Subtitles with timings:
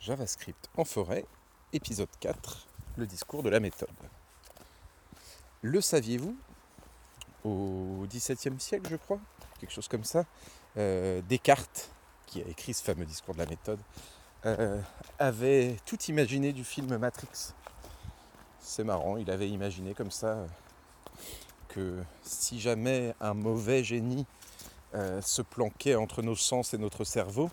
[0.00, 1.26] JavaScript en forêt,
[1.74, 3.90] épisode 4, le discours de la méthode.
[5.60, 6.34] Le saviez-vous?
[7.44, 9.20] Au XVIIe siècle, je crois,
[9.58, 10.24] quelque chose comme ça,
[10.78, 11.90] euh, Descartes,
[12.26, 13.78] qui a écrit ce fameux discours de la méthode,
[14.46, 14.80] euh,
[15.18, 17.52] avait tout imaginé du film Matrix.
[18.58, 20.46] C'est marrant, il avait imaginé comme ça euh,
[21.68, 24.26] que si jamais un mauvais génie
[25.22, 27.48] se planquait entre nos sens et notre cerveau,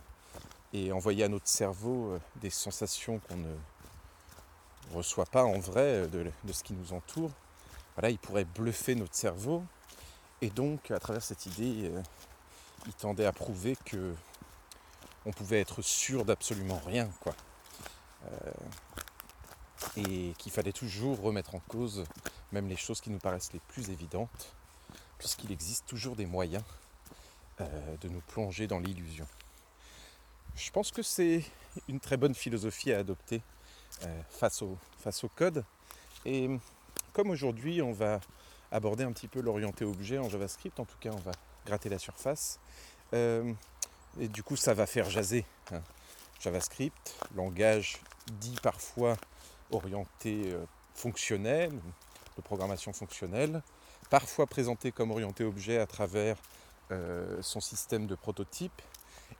[0.73, 3.55] et envoyer à notre cerveau euh, des sensations qu'on ne
[4.93, 7.31] reçoit pas en vrai euh, de, ce qui nous entoure.
[7.95, 9.63] Voilà, il pourrait bluffer notre cerveau.
[10.41, 12.01] Et donc, à travers cette idée, euh,
[12.85, 14.13] il tendait à prouver que
[15.25, 17.35] on pouvait être sûr d'absolument rien, quoi.
[19.97, 22.05] et qu'il fallait toujours remettre en cause
[22.53, 24.55] même les choses qui nous paraissent les plus évidentes,
[25.17, 26.63] puisqu'il existe toujours des moyens
[27.59, 29.27] de nous plonger dans l'illusion.
[30.57, 31.43] Je pense que c'est
[31.87, 33.43] une très bonne philosophie à adopter
[34.03, 35.63] euh, face, au, code.
[36.25, 36.49] Et
[37.13, 38.19] comme aujourd'hui on va
[38.71, 41.31] aborder un petit peu l'orienté objet en JavaScript, en tout cas on va
[41.67, 42.59] gratter la surface.
[43.13, 43.53] Euh,
[44.19, 45.81] et du coup ça va faire jaser hein.
[46.39, 47.99] JavaScript, langage
[48.39, 49.15] dit parfois
[49.69, 50.65] orienté euh,
[50.95, 51.71] fonctionnel,
[52.35, 53.61] de programmation fonctionnelle,
[54.09, 56.37] parfois présenté comme orienté objet à travers
[57.41, 58.81] son système de prototype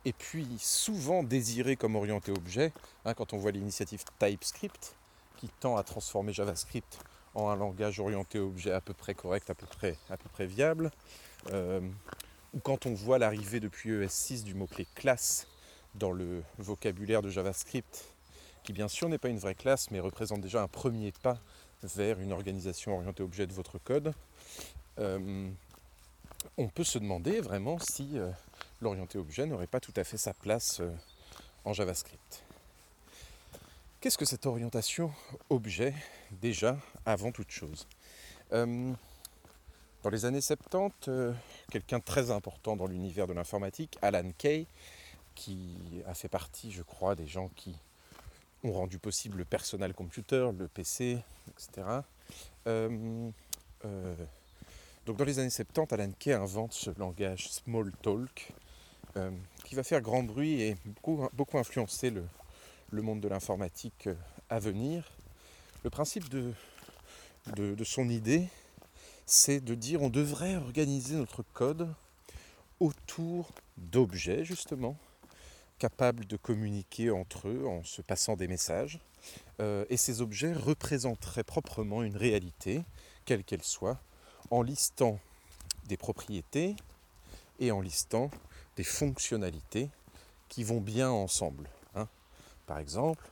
[0.04, 2.72] et puis souvent désiré comme orienté objet,
[3.04, 4.94] hein, quand on voit l'initiative TypeScript,
[5.38, 6.98] qui tend à transformer JavaScript
[7.34, 10.46] en un langage orienté objet à peu près correct, à peu près, à peu près
[10.46, 10.90] viable,
[11.52, 11.80] euh,
[12.54, 15.46] ou quand on voit l'arrivée depuis ES6 du mot-clé classe
[15.94, 18.06] dans le vocabulaire de JavaScript,
[18.64, 21.38] qui bien sûr n'est pas une vraie classe, mais représente déjà un premier pas
[21.82, 24.12] vers une organisation orientée objet de votre code,
[24.98, 25.48] euh,
[26.56, 28.30] on peut se demander vraiment si euh,
[28.80, 30.90] l'orienté objet n'aurait pas tout à fait sa place euh,
[31.64, 32.42] en JavaScript.
[34.00, 35.12] Qu'est-ce que cette orientation
[35.50, 35.92] objet
[36.30, 37.88] déjà avant toute chose
[38.52, 38.92] euh,
[40.02, 41.34] Dans les années 70,
[41.70, 44.66] quelqu'un de très important dans l'univers de l'informatique, Alan Kay,
[45.34, 45.76] qui
[46.06, 47.74] a fait partie, je crois, des gens qui
[48.62, 52.02] ont rendu possible le personal computer, le PC, etc.
[55.08, 58.52] Donc dans les années 70, Alan Kay invente ce langage Smalltalk
[59.16, 59.30] euh,
[59.64, 64.14] qui va faire grand bruit et beaucoup, influencer le, monde de l'informatique euh,
[64.50, 65.10] à venir.
[65.84, 66.52] Le principe de,
[67.84, 68.48] son idée,
[69.26, 71.88] c'est de dire on devrait organiser notre code
[72.80, 74.96] autour d'objets justement,
[75.78, 79.00] capables de communiquer entre eux en se passant des messages.
[79.60, 82.82] Euh, et ces objets représenteraient proprement une réalité,
[83.24, 84.00] quelle qu'elle soit,
[84.50, 85.18] en listant
[85.86, 86.76] des propriétés
[87.60, 88.30] et en listant
[88.78, 89.90] des fonctionnalités
[90.48, 91.68] qui vont bien ensemble.
[91.96, 92.06] Hein.
[92.64, 93.24] Par exemple,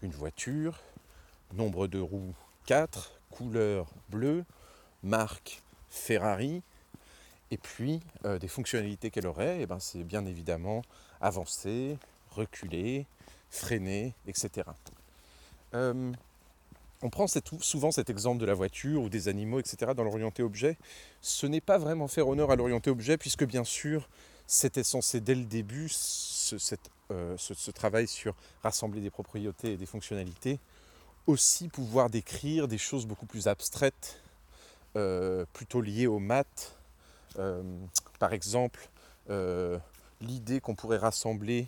[0.00, 0.80] une voiture,
[1.52, 2.34] nombre de roues
[2.64, 4.46] 4, couleur bleue,
[5.02, 6.62] marque Ferrari,
[7.50, 10.80] et puis euh, des fonctionnalités qu'elle aurait, et eh ben, c'est bien évidemment
[11.20, 11.98] avancer,
[12.30, 13.06] reculer,
[13.50, 14.64] freiner, etc
[17.02, 17.26] on prend
[17.60, 20.78] souvent cet exemple de la voiture ou des animaux, etc., dans l'orienté objet.
[21.20, 24.08] Ce n'est pas vraiment faire honneur à l'orienté objet, puisque bien sûr,
[24.46, 25.90] c'était censé dès le début,
[27.10, 30.58] euh, ce, travail sur rassembler des propriétés et des fonctionnalités,
[31.26, 34.20] aussi pouvoir décrire des choses beaucoup plus abstraites,
[34.96, 36.76] euh, plutôt liées aux maths.
[37.38, 37.62] Euh,
[38.18, 38.88] par exemple,
[40.20, 41.66] l'idée qu'on pourrait rassembler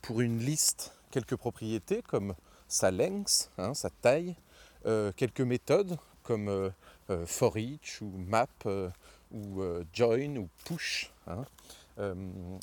[0.00, 2.34] pour une liste quelques propriétés, comme
[2.68, 4.36] sa length, hein, sa taille,
[5.16, 6.72] quelques méthodes comme
[7.26, 8.46] for each ou map
[9.32, 9.60] ou
[9.92, 11.42] join ou push, etc.
[11.98, 12.14] Hein,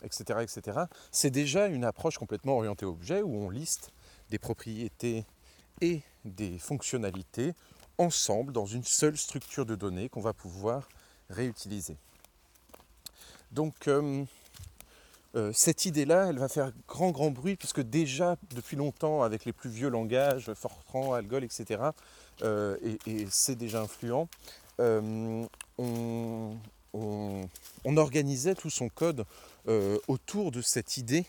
[0.03, 0.85] etc.
[1.11, 3.91] C'est déjà une approche complètement orientée objet où on liste
[4.29, 5.25] des propriétés
[5.81, 7.53] et des fonctionnalités
[7.97, 10.87] ensemble dans une seule structure de données qu'on va pouvoir
[11.29, 11.97] réutiliser.
[13.51, 13.87] Donc
[15.37, 19.53] euh, cette idée-là, elle va faire grand grand bruit puisque déjà depuis longtemps avec les
[19.53, 21.81] plus vieux langages, Fortran, Algol, etc.,
[22.43, 24.27] euh, et, c'est déjà influent,
[24.79, 25.43] euh,
[27.85, 29.25] on, organisait tout son code
[30.07, 31.25] autour de cette idée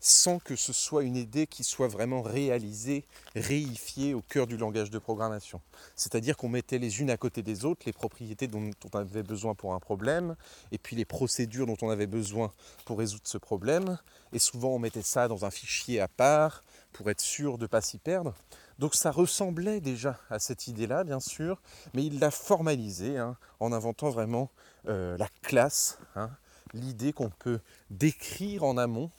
[0.00, 3.04] sans que ce soit une idée qui soit vraiment réalisée,
[3.36, 5.60] réifiée au cœur du langage de programmation.
[5.94, 9.54] C'est-à-dire qu'on mettait les unes à côté des autres les propriétés dont on avait besoin
[9.54, 10.36] pour un problème,
[10.72, 12.50] et puis les procédures dont on avait besoin
[12.86, 13.98] pour résoudre ce problème,
[14.32, 16.62] et souvent on mettait ça dans un fichier à part
[16.92, 18.34] pour être sûr de ne pas s'y perdre.
[18.80, 21.60] Donc ça ressemblait déjà à cette idée-là, bien sûr,
[21.92, 24.50] mais il l'a formalisé hein, en inventant vraiment
[24.88, 26.30] euh, la classe, hein,
[26.72, 27.60] l'idée qu'on peut
[27.90, 29.10] décrire en amont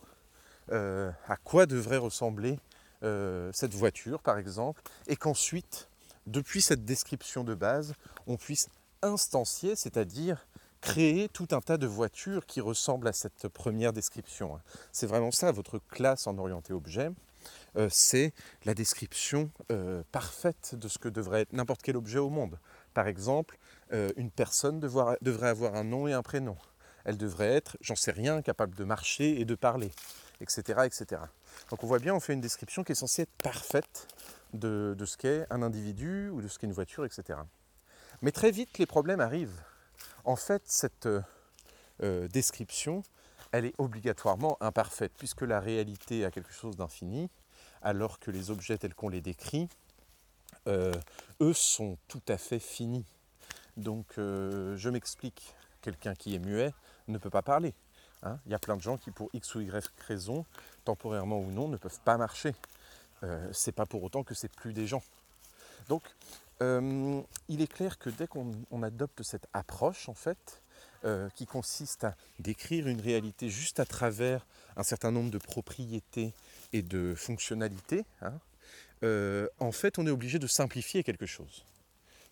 [0.72, 2.60] euh, à quoi devrait ressembler
[3.52, 5.90] cette voiture par exemple, et qu'ensuite,
[6.28, 7.96] depuis cette description de base,
[8.28, 8.69] on puisse
[9.02, 10.46] instancier, c'est-à-dire
[10.81, 14.56] créer tout un tas de voitures qui ressemblent à cette première description.
[14.56, 14.62] Hein.
[14.92, 17.10] C'est vraiment ça, votre classe en orienté objet.
[17.78, 18.34] Euh, c'est
[18.66, 22.60] la description euh, parfaite de ce que devrait être n'importe quel objet au monde.
[22.94, 23.58] Par exemple,
[23.94, 26.58] euh, une personne devrait avoir un nom et un prénom.
[27.06, 29.92] Elle devrait être, j'en sais rien, capable de marcher et de parler,
[30.40, 31.22] etc., etc.
[31.70, 34.08] Donc on voit bien, on fait une description qui est censée être parfaite
[34.54, 37.40] de, de ce qu'est un individu ou de ce qu'est une voiture, etc.
[38.22, 39.62] Mais très vite, les problèmes arrivent.
[40.26, 41.08] En fait, cette
[42.00, 43.04] description,
[43.51, 47.30] elle est obligatoirement imparfaite, puisque la réalité a quelque chose d'infini,
[47.81, 49.68] alors que les objets tels qu'on les décrit,
[50.68, 50.94] euh,
[51.42, 53.06] eux sont tout à fait finis.
[53.77, 56.74] Donc euh, je m'explique, quelqu'un qui est muet
[57.07, 57.74] ne peut pas parler.
[58.24, 58.38] Hein.
[58.45, 60.45] Il y a plein de gens qui, pour X ou Y raison,
[60.86, 62.54] temporairement ou non, ne peuvent pas marcher.
[63.24, 65.04] Euh, c'est pas pour autant que c'est plus des gens.
[65.89, 66.04] Donc
[67.50, 70.62] il est clair que dès qu'on adopte cette approche, en fait,
[71.36, 74.45] qui consiste à décrire une réalité juste à travers
[74.75, 76.33] un certain nombre de propriétés
[76.74, 78.33] et de fonctionnalité, hein,
[79.03, 81.65] euh, en fait, on est obligé de simplifier quelque chose.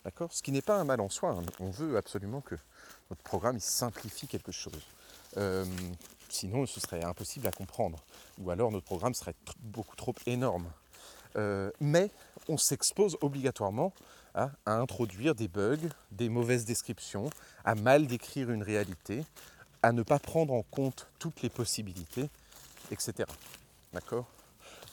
[0.04, 0.32] D'accord?
[0.32, 1.30] Ce qui n'est pas un mal en soi.
[1.30, 1.44] Hein.
[1.58, 2.54] On veut absolument que
[3.10, 4.82] notre programme simplifie quelque chose.
[5.36, 5.64] Euh,
[6.28, 8.02] sinon, ce serait impossible à comprendre.
[8.38, 10.70] Ou alors, notre programme serait beaucoup trop énorme.
[11.36, 12.10] Euh, mais
[12.48, 13.92] on s'expose obligatoirement
[14.34, 17.30] à, introduire des bugs, des mauvaises descriptions,
[17.64, 19.24] à mal décrire une réalité,
[19.82, 22.28] à ne pas prendre en compte toutes les possibilités,
[22.90, 23.28] etc.
[23.92, 24.26] D'accord?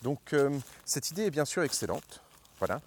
[0.02, 2.22] Donc euh, cette idée est bien sûr excellente,
[2.58, 2.80] voilà,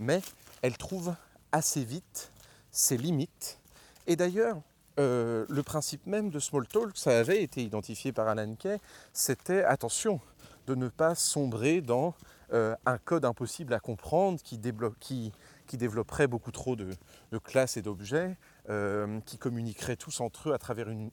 [0.00, 0.22] mais
[0.62, 1.14] elle trouve
[1.52, 2.30] assez vite
[2.70, 3.58] ses limites.
[4.06, 4.60] Et d'ailleurs,
[4.98, 8.78] euh, le principe même de Smalltalk, ça avait été identifié par Alan Kay,
[9.12, 10.20] c'était attention
[10.66, 12.14] de ne pas sombrer dans
[12.52, 14.60] euh, un code impossible à comprendre qui,
[15.00, 15.32] qui,
[15.66, 16.88] qui développerait beaucoup trop de,
[17.44, 18.36] classes et d'objets,
[18.68, 21.12] euh, qui communiqueraient tous entre eux à travers une,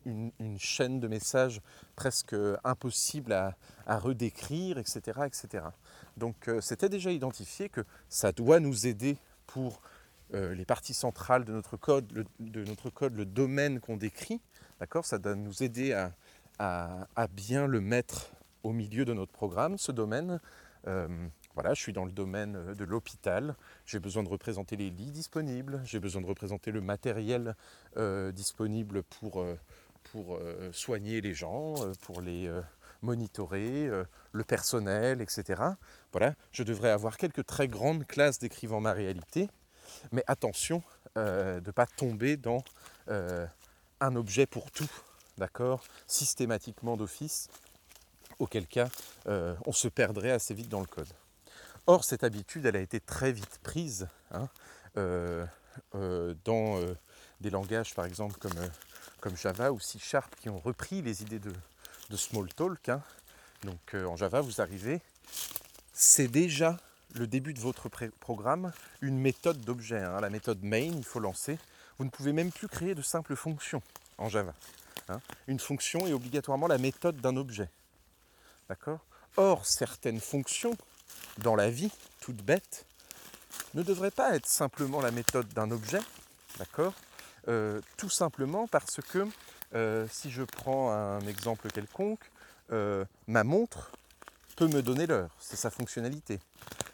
[0.58, 1.62] chaîne de messages
[1.96, 3.56] presque impossible à,
[4.00, 5.22] redécrire, etc.
[5.26, 5.66] etc.
[6.18, 9.18] Donc euh, c'était déjà identifié que ça doit nous aider
[9.48, 9.82] pour
[10.32, 14.42] les parties centrales de notre code, le, de notre code, le domaine qu'on décrit,
[14.80, 15.06] d'accord?
[15.06, 15.94] Ça doit nous aider
[16.58, 18.32] à, bien le mettre
[18.64, 20.40] au milieu de notre programme, ce domaine,
[20.88, 21.08] euh,
[21.54, 23.56] voilà, je suis dans le domaine euh, de l'hôpital,
[23.86, 27.56] j'ai besoin de représenter les lits disponibles, j'ai besoin de représenter le matériel
[27.98, 29.46] euh, disponible pour,
[30.12, 30.40] pour
[30.72, 32.52] soigner les gens, pour les
[33.02, 33.90] monitorer,
[34.32, 35.62] le personnel, etc.
[36.12, 39.50] Voilà, je devrais avoir quelques très grandes classes décrivant ma réalité,
[40.12, 40.84] mais attention
[41.16, 42.64] de ne pas tomber dans
[43.08, 44.92] un objet pour tout,
[45.38, 47.50] d'accord Systématiquement d'office,
[48.40, 48.90] auquel cas
[49.28, 51.08] euh, on se perdrait assez vite dans le code.
[51.86, 54.48] Or, cette habitude, elle a été très vite prise hein,
[54.98, 55.46] euh,
[55.96, 56.80] euh, dans
[57.42, 58.54] des langages, par exemple, comme,
[59.20, 61.52] comme, Java ou C Sharp, qui ont repris les idées de,
[62.16, 62.90] Smalltalk.
[62.90, 63.02] Hein.
[63.64, 65.02] Donc, en Java, vous arrivez,
[65.94, 66.78] c'est déjà
[67.16, 67.90] le début de votre
[68.20, 68.72] programme
[69.02, 70.00] une méthode d'objet.
[70.00, 70.22] Hein.
[70.22, 71.58] La méthode main, il faut lancer.
[71.98, 73.82] Vous ne pouvez même plus créer de simples fonctions
[74.18, 74.54] en Java.
[75.48, 77.70] Une fonction est obligatoirement la méthode d'un objet.
[78.70, 79.00] D'accord?
[79.36, 80.78] Or, certaines fonctions
[81.38, 82.86] dans la vie, toutes bêtes,
[83.74, 86.00] ne devraient pas être simplement la méthode d'un objet,
[86.58, 86.94] d'accord
[87.48, 89.28] euh, Tout simplement parce que,
[89.74, 92.32] euh, si je prends un exemple quelconque,
[92.72, 93.92] euh, ma montre
[94.56, 96.40] peut me donner l'heure, c'est sa fonctionnalité.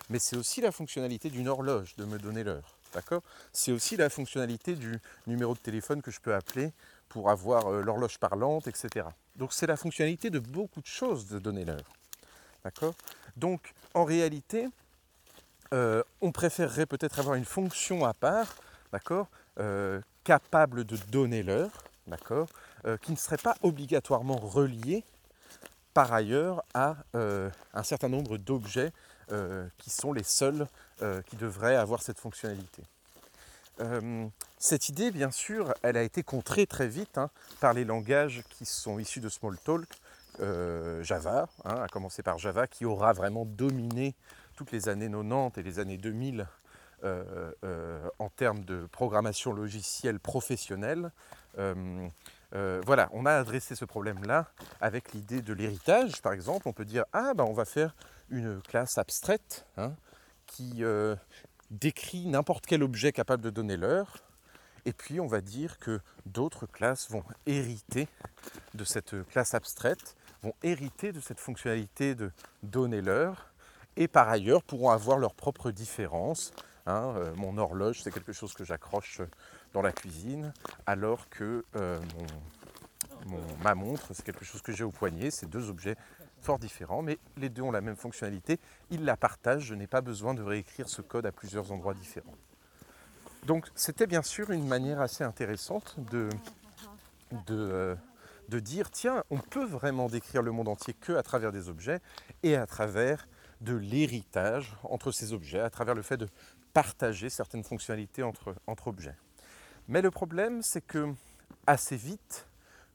[0.10, 3.22] Mais c'est aussi la fonctionnalité d'une horloge de me donner l'heure, d'accord
[3.52, 6.72] C'est aussi la fonctionnalité du numéro de téléphone que je peux appeler
[7.10, 9.08] pour avoir l'horloge parlante, etc.
[9.36, 11.99] Donc c'est la fonctionnalité de beaucoup de choses de donner l'heure.
[12.64, 12.94] D'accord
[13.38, 14.68] Donc en réalité,
[15.74, 18.56] euh, on préférerait peut-être avoir une fonction à part,
[18.92, 19.28] d'accord,
[19.60, 21.72] euh, capable de donner l'heure,
[22.08, 22.48] d'accord,
[22.86, 25.04] euh, qui ne serait pas obligatoirement reliée
[25.94, 28.94] par ailleurs à un certain nombre d'objets
[29.78, 30.68] qui sont les seuls
[31.26, 32.84] qui devraient avoir cette fonctionnalité.
[34.60, 38.66] cette idée, bien sûr, elle a été contrée très vite hein, par les langages qui
[38.66, 39.90] sont issus de Smalltalk,
[40.42, 44.16] euh, Java, hein, à commencer par Java, qui aura vraiment dominé
[44.56, 46.48] toutes les années 90 et les années 2000
[47.04, 51.12] euh, euh, en termes de programmation logicielle professionnelle.
[51.56, 54.48] voilà, on a adressé ce problème-là
[54.82, 56.68] avec l'idée de l'héritage, par exemple.
[56.68, 57.96] On peut dire, ah ben on va faire
[58.30, 59.94] une classe abstraite hein,
[60.46, 60.84] qui
[61.72, 64.18] décrit n'importe quel objet capable de donner l'heure.
[64.86, 68.08] Et puis on va dire que d'autres classes vont hériter
[68.74, 72.32] de cette classe abstraite vont hériter de cette fonctionnalité de
[72.64, 73.52] donner l'heure
[73.98, 76.52] et par ailleurs pourront avoir leurs propres différences.
[76.86, 77.14] Hein.
[77.18, 79.22] Euh, mon horloge, c'est quelque chose que j'accroche
[79.74, 80.54] dans la cuisine,
[80.86, 82.00] alors que euh,
[83.62, 85.32] ma montre, c'est quelque chose que j'ai au poignet.
[85.32, 85.96] C'est deux objets
[86.42, 88.60] fort différents, mais les deux ont la même fonctionnalité.
[88.90, 92.36] Ils la partagent, je n'ai pas besoin de réécrire ce code à plusieurs endroits différents.
[93.46, 96.30] Donc c'était bien sûr une manière assez intéressante de,
[97.52, 97.96] euh,
[98.50, 102.00] de dire, tiens, on peut vraiment décrire le monde entier que à travers des objets
[102.44, 103.28] et à travers
[103.62, 106.28] de l'héritage entre ces objets, à travers le fait de
[106.74, 109.16] partager certaines fonctionnalités entre, objets.
[109.88, 111.14] Mais le problème, c'est que
[111.68, 112.48] assez vite,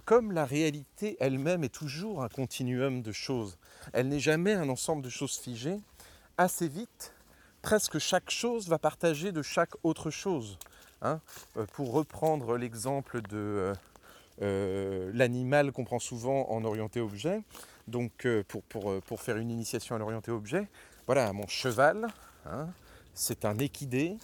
[0.04, 3.58] comme la réalité elle-même est toujours un continuum de choses,
[3.92, 5.80] elle n'est jamais un ensemble de choses figées,
[6.36, 7.12] assez vite,
[7.62, 10.58] presque chaque chose va partager de chaque autre chose.
[11.02, 11.20] Hein.
[11.56, 13.72] Euh, pour reprendre l'exemple de
[14.42, 17.42] euh, euh, l'animal qu'on prend souvent en orienté objet,
[17.88, 20.68] donc pour, pour, pour, faire une initiation à l'orienté objet,
[21.06, 22.06] voilà, mon cheval,
[22.46, 22.68] hein,
[23.14, 24.16] c'est un équidé.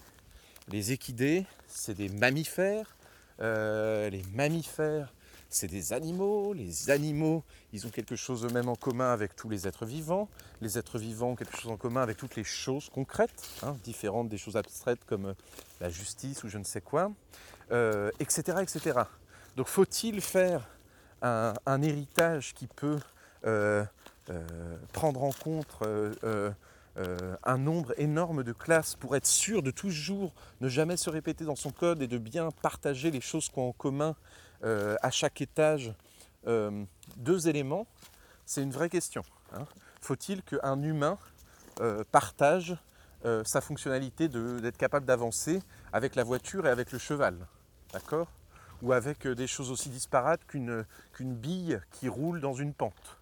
[0.69, 2.97] Les équidés, c'est des mammifères.
[3.39, 5.13] les mammifères,
[5.51, 6.55] c'est des animaux.
[6.55, 10.29] Les animaux, ils ont quelque chose eux-mêmes en commun avec tous les êtres vivants.
[10.61, 14.29] Les êtres vivants ont quelque chose en commun avec toutes les choses concrètes, hein, différentes
[14.29, 15.35] des choses abstraites comme euh,
[15.81, 17.11] la justice ou je ne sais quoi,
[17.69, 18.11] etc., euh,
[18.63, 19.01] etc.
[19.57, 20.69] Donc faut-il faire
[21.23, 22.99] un, héritage qui peut
[23.45, 23.85] euh,
[24.93, 25.79] prendre en compte
[27.45, 31.57] un nombre énorme de classes pour être sûr de toujours ne jamais se répéter dans
[31.57, 34.17] son code et de bien partager les choses qu'ont en commun
[34.63, 35.95] euh, à chaque étage
[36.47, 36.85] euh,
[37.17, 37.87] deux éléments,
[38.45, 39.23] c'est une vraie question.
[39.55, 39.65] Hein.
[40.03, 41.19] Faut-il qu'un humain
[41.81, 42.77] euh, partage
[43.45, 45.61] sa fonctionnalité d'être capable d'avancer
[45.93, 47.37] avec la voiture et avec le cheval?
[47.93, 48.29] D'accord?
[48.83, 50.85] Ou avec des choses aussi disparates qu'une
[51.21, 53.19] bille qui roule dans une pente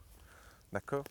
[0.73, 1.05] D'accord?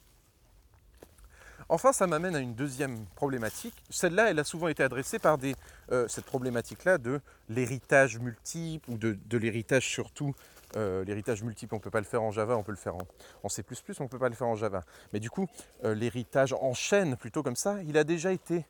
[1.70, 3.74] Enfin, ça m'amène à une deuxième problématique.
[3.90, 5.54] Celle-là, elle a souvent été adressée par des,
[5.92, 10.34] euh, cette problématique-là de l'héritage multiple ou de, l'héritage surtout.
[10.78, 12.96] Euh, l'héritage multiple, on ne peut pas le faire en Java, on peut le faire
[13.44, 13.66] en, C++,
[14.00, 14.84] on ne peut pas le faire en Java.
[15.12, 15.48] Mais du coup,
[15.84, 18.66] euh, l'héritage en chaîne, plutôt comme ça, il a déjà été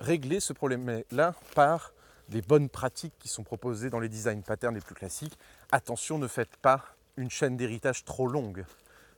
[0.00, 1.92] réglé, ce problème-là, par
[2.28, 5.38] des bonnes pratiques qui sont proposées dans les design patterns les plus classiques.
[5.72, 6.84] Attention, ne faites pas
[7.16, 8.64] une chaîne d'héritage trop longue.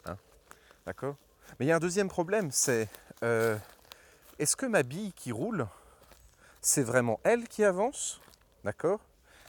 [0.07, 0.17] Hein.
[0.85, 1.17] D'accord?
[1.59, 2.89] Mais il y a un deuxième problème, c'est
[3.23, 3.57] euh,
[4.39, 5.67] est-ce que ma bille qui roule,
[6.61, 8.21] c'est vraiment elle qui avance?
[8.65, 9.01] D'accord?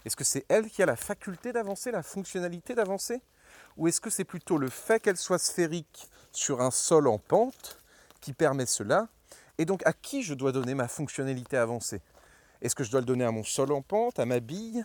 [0.05, 3.21] Est-ce que c'est elle qui a la faculté d'avancer, la fonctionnalité d'avancer?
[3.75, 7.79] Ou est-ce que c'est plutôt le fait qu'elle soit sphérique sur un sol en pente
[8.21, 9.07] qui permet cela?
[9.57, 12.01] Et donc à qui je dois donner ma fonctionnalité avancée?
[12.61, 14.83] Est-ce que je dois le donner à mon sol en pente, à ma bille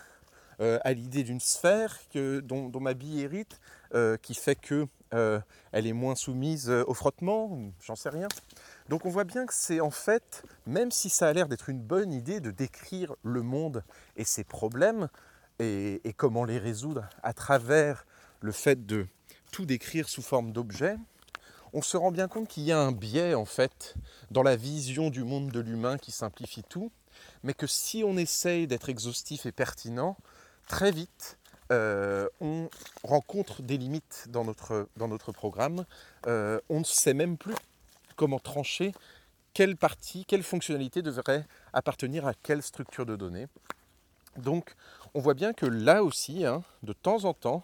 [0.60, 3.58] euh, à l'idée d'une sphère dont, ma bille hérite,
[3.94, 5.40] euh, qui fait que euh,
[5.72, 8.28] elle est moins soumise au frottement, j'en sais rien.
[8.88, 11.80] Donc on voit bien que c'est en fait, même si ça a l'air d'être une
[11.80, 13.82] bonne idée de décrire le monde
[14.16, 15.08] et ses problèmes
[15.58, 18.06] et, comment les résoudre à travers
[18.40, 19.06] le fait de
[19.50, 20.96] tout décrire sous forme d'objets,
[21.72, 23.94] on se rend bien compte qu'il y a un biais en fait
[24.30, 26.90] dans la vision du monde de l'humain qui simplifie tout,
[27.42, 30.16] mais que si on essaye d'être exhaustif et pertinent,
[30.68, 31.38] très vite
[31.72, 32.68] euh, on
[33.02, 35.86] rencontre des limites dans notre, dans notre programme.
[36.26, 37.54] Euh, on ne sait même plus
[38.16, 38.92] comment trancher
[39.54, 43.46] quelle partie, quelle fonctionnalité devrait appartenir à quelle structure de données.
[44.36, 44.74] Donc
[45.14, 47.62] on voit bien que là aussi, hein, de temps en temps,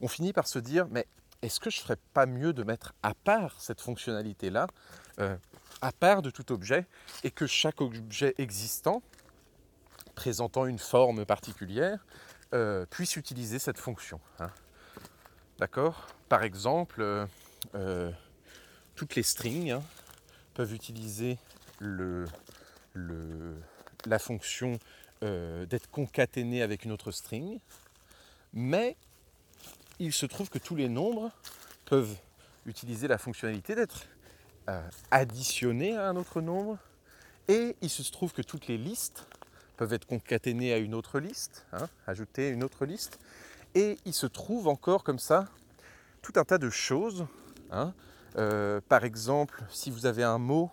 [0.00, 1.06] on finit par se dire, mais
[1.42, 4.68] est-ce que je ne ferais pas mieux de mettre à part cette fonctionnalité-là,
[5.18, 5.36] euh,
[5.82, 6.86] à part de tout objet,
[7.24, 9.02] et que chaque objet existant,
[10.14, 12.04] présentant une forme particulière,
[12.52, 14.20] euh, puisse utiliser cette fonction.
[14.40, 14.50] Hein.
[15.58, 16.08] D'accord?
[16.28, 17.26] Par exemple, euh,
[17.74, 18.10] euh,
[18.96, 19.82] toutes les strings hein,
[20.54, 21.38] peuvent utiliser
[21.80, 22.26] la
[24.18, 24.78] fonction
[25.22, 27.60] d'être concaténé avec une autre string,
[28.52, 28.96] mais
[29.98, 31.30] il se trouve que tous les nombres
[31.84, 32.16] peuvent
[32.66, 34.06] utiliser la fonctionnalité d'être
[35.10, 36.78] additionnés à un autre nombre,
[37.48, 39.26] et il se trouve que toutes les listes
[39.76, 43.18] peuvent être concaténés à une autre liste, hein, ajouter une autre liste.
[43.74, 45.46] Et il se trouve encore comme ça
[46.22, 47.26] tout un tas de choses.
[47.70, 47.94] Hein.
[48.36, 50.70] Euh, par exemple, si vous avez un mot,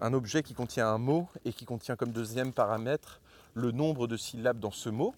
[0.00, 3.20] un objet qui contient un mot et qui contient comme deuxième paramètre
[3.54, 5.14] le nombre de syllabes dans ce mot,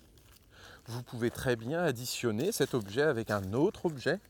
[0.87, 4.21] vous pouvez très bien additionner cet objet avec un autre objet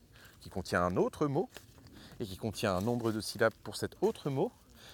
[0.41, 1.49] qui contient un autre mot
[2.19, 4.51] et qui contient un nombre de syllabes pour cet autre mot.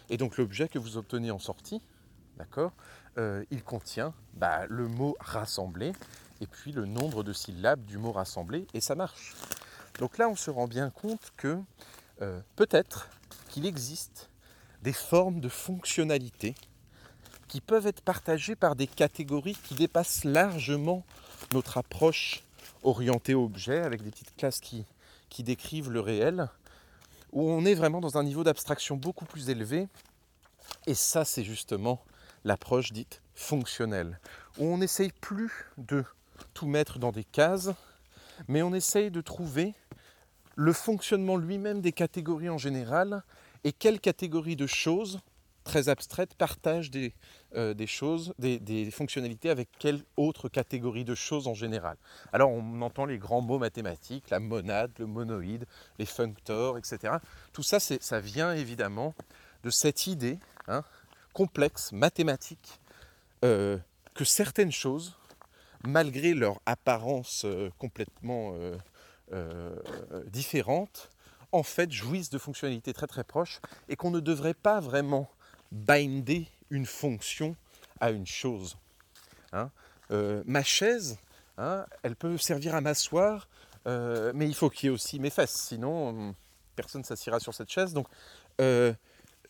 [0.09, 1.81] Et donc l'objet que vous obtenez en sortie,
[2.37, 2.71] d'accord,
[3.17, 5.93] euh, il contient bah, le mot rassemblé
[6.41, 9.35] et puis le nombre de syllabes du mot rassemblé et ça marche.
[9.99, 11.59] Donc là on se rend bien compte que
[12.21, 13.09] euh, peut-être
[13.49, 14.29] qu'il existe
[14.81, 16.55] des formes de fonctionnalité
[17.47, 21.03] qui peuvent être partagées par des catégories qui dépassent largement
[21.53, 22.43] notre approche
[22.83, 24.85] orientée objet, avec des petites classes qui,
[25.29, 26.47] qui décrivent le réel,
[27.31, 29.87] où on est vraiment dans un niveau d'abstraction beaucoup plus élevé.
[30.87, 32.03] Et ça, c'est justement
[32.43, 34.19] l'approche dite fonctionnelle,
[34.57, 36.03] où on n'essaye plus de
[36.53, 37.69] tout mettre dans des cases,
[38.47, 39.73] mais on essaye de trouver
[40.55, 43.23] le fonctionnement lui-même des catégories en général
[43.63, 45.19] et quelle catégorie de choses
[45.63, 47.13] très abstraites partagent des,
[47.55, 51.97] euh, des choses, des, fonctionnalités avec quelle autre catégorie de choses en général.
[52.31, 55.65] Alors on entend les grands mots mathématiques, la monade, le monoïde,
[55.99, 57.15] les functors, etc.
[57.51, 59.13] Tout ça, ça vient évidemment
[59.63, 60.39] de cette idée
[60.69, 60.85] hein,
[61.33, 62.79] complexe, mathématique,
[63.43, 63.77] euh,
[64.13, 65.17] que certaines choses,
[65.85, 68.55] malgré leur apparence euh, complètement
[70.27, 71.09] différente,
[71.51, 75.29] en fait jouissent de fonctionnalités très très proches et qu'on ne devrait pas vraiment
[75.71, 77.55] binder une fonction
[77.99, 78.77] à une chose.
[79.53, 79.69] Hein.
[80.45, 81.19] ma chaise,
[81.57, 83.47] hein, elle peut servir à m'asseoir,
[83.85, 86.33] mais il faut qu'il y ait aussi mes fesses, sinon
[86.75, 87.93] personne s'assiera sur cette chaise.
[87.93, 88.07] Donc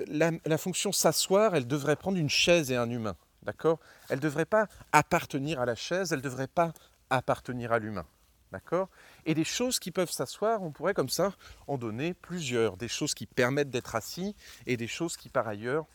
[0.07, 3.15] la, fonction s'asseoir, elle devrait prendre une chaise et un humain.
[3.43, 3.79] D'accord?
[4.09, 6.73] Elle ne devrait pas appartenir à la chaise, elle ne devrait pas
[7.09, 8.05] appartenir à l'humain.
[8.51, 8.89] D'accord?
[9.25, 11.33] Et des choses qui peuvent s'asseoir, on pourrait comme ça
[11.67, 12.77] en donner plusieurs.
[12.77, 14.35] Des choses qui permettent d'être assis
[14.67, 15.85] et des choses qui par ailleurs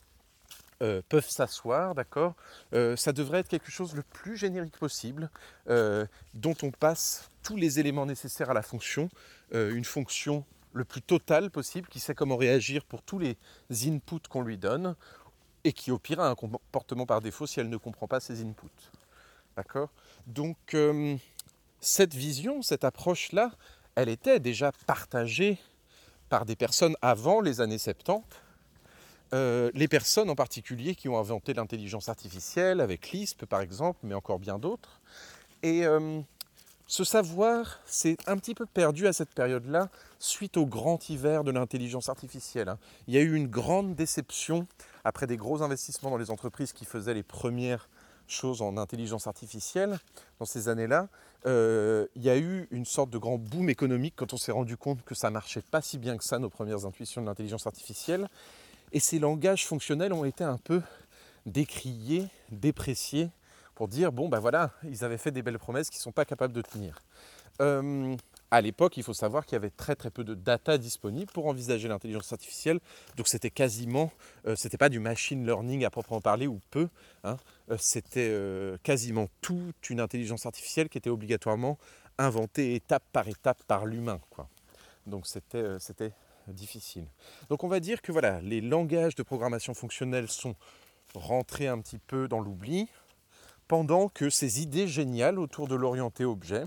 [0.83, 2.35] euh, peuvent s'asseoir, d'accord
[2.75, 5.31] euh, Ça devrait être quelque chose le plus générique possible,
[5.69, 9.09] euh, dont on passe tous les éléments nécessaires à la fonction,
[9.53, 13.37] une fonction le plus total possible, qui sait comment réagir pour tous les
[13.87, 14.97] inputs qu'on lui donne,
[15.67, 18.41] et qui au pire a un comportement par défaut si elle ne comprend pas ses
[18.43, 18.69] inputs.
[19.57, 19.89] D'accord?
[20.27, 21.17] Donc euh,
[21.81, 23.51] cette vision, cette approche-là,
[23.97, 25.59] elle était déjà partagée
[26.29, 28.23] par des personnes avant les années 70.
[29.33, 34.15] Euh, les personnes en particulier qui ont inventé l'intelligence artificielle, avec Lisp par exemple, mais
[34.15, 35.01] encore bien d'autres.
[35.63, 36.21] Et euh,
[36.87, 39.89] ce savoir s'est un petit peu perdu à cette période-là
[40.21, 42.69] suite au grand hiver de l'intelligence artificielle.
[42.69, 42.79] Hein.
[43.09, 44.67] Il y a eu une grande déception
[45.05, 47.89] après des gros investissements dans les entreprises qui faisaient les premières
[48.29, 49.99] choses en intelligence artificielle
[50.39, 51.09] dans ces années-là.
[51.47, 54.77] Euh, il y a eu une sorte de grand boom économique quand on s'est rendu
[54.77, 58.29] compte que ça marchait pas si bien que ça, nos premières intuitions de l'intelligence artificielle.
[58.93, 60.83] Et ces langages fonctionnels ont été un peu
[61.45, 63.31] décriés, dépréciés
[63.75, 66.25] pour dire bon ben voilà, ils avaient fait des belles promesses qu'ils ne sont pas
[66.25, 66.99] capables de tenir.
[67.61, 68.17] Euh,
[68.51, 71.47] à l'époque, il faut savoir qu'il y avait très très peu de data disponible pour
[71.47, 72.81] envisager l'intelligence artificielle,
[73.17, 74.13] donc c'était quasiment,
[74.47, 76.89] euh, c'était pas du machine learning à proprement parler ou peu,
[77.25, 77.37] hein.
[77.71, 78.33] euh, c'était
[78.83, 81.79] quasiment toute une intelligence artificielle qui était obligatoirement
[82.19, 84.21] inventée étape par étape par l'humain.
[85.07, 86.13] Donc c'était c'était
[86.53, 87.07] difficile.
[87.49, 90.55] Donc on va dire que voilà, les langages de programmation fonctionnelle sont
[91.15, 92.89] rentrés un petit peu dans l'oubli,
[93.69, 96.65] pendant que ces idées géniales autour de l'orienté objet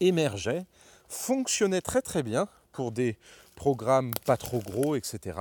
[0.00, 0.64] émergeaient,
[1.08, 3.16] fonctionnaient très très bien pour des
[3.54, 5.38] programmes pas trop gros, etc.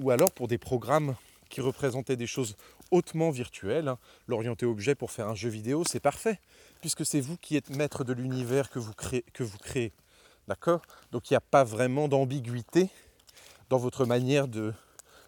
[0.00, 1.14] Ou alors pour des programmes
[1.48, 2.56] qui représentaient des choses
[2.90, 3.94] hautement virtuelles.
[4.26, 6.40] L'orienté objet pour faire un jeu vidéo, c'est parfait,
[6.80, 9.24] puisque c'est vous qui êtes maître de l'univers que vous créez.
[9.32, 9.92] Que vous créez.
[10.48, 10.82] D'accord?
[11.12, 12.90] Donc il n'y a pas vraiment d'ambiguïté
[13.68, 14.74] dans votre manière de,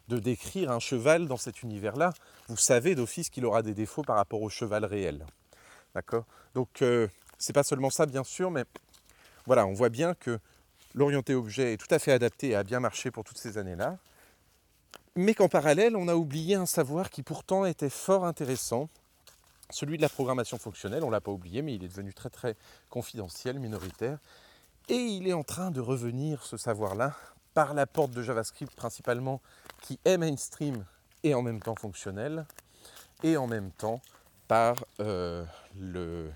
[0.09, 2.12] de décrire un cheval dans cet univers-là,
[2.48, 5.25] vous savez d'office qu'il aura des défauts par rapport au cheval réel.
[5.94, 6.25] D'accord?
[6.55, 8.64] Donc, euh, c'est pas seulement ça, bien sûr, mais
[9.46, 10.38] voilà, on voit bien que
[10.94, 13.98] l'orienté objet est tout à fait adapté et a bien marché pour toutes ces années-là,
[15.14, 18.88] mais qu'en parallèle, on a oublié un savoir qui pourtant était fort intéressant,
[19.70, 22.29] celui de la programmation fonctionnelle, on ne l'a pas oublié, mais il est devenu très
[22.29, 22.57] très
[22.90, 24.18] confidentiel, minoritaire,
[24.88, 27.14] et il est en train de revenir, ce savoir-là,
[27.55, 29.40] par la porte de JavaScript principalement,
[29.83, 30.85] qui est mainstream
[31.23, 32.47] et en même temps fonctionnel,
[33.23, 34.01] et en même temps
[34.49, 35.45] par euh,
[35.79, 36.31] le,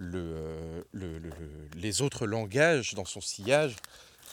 [0.00, 1.20] euh, le,
[1.74, 3.76] les autres langages dans son sillage,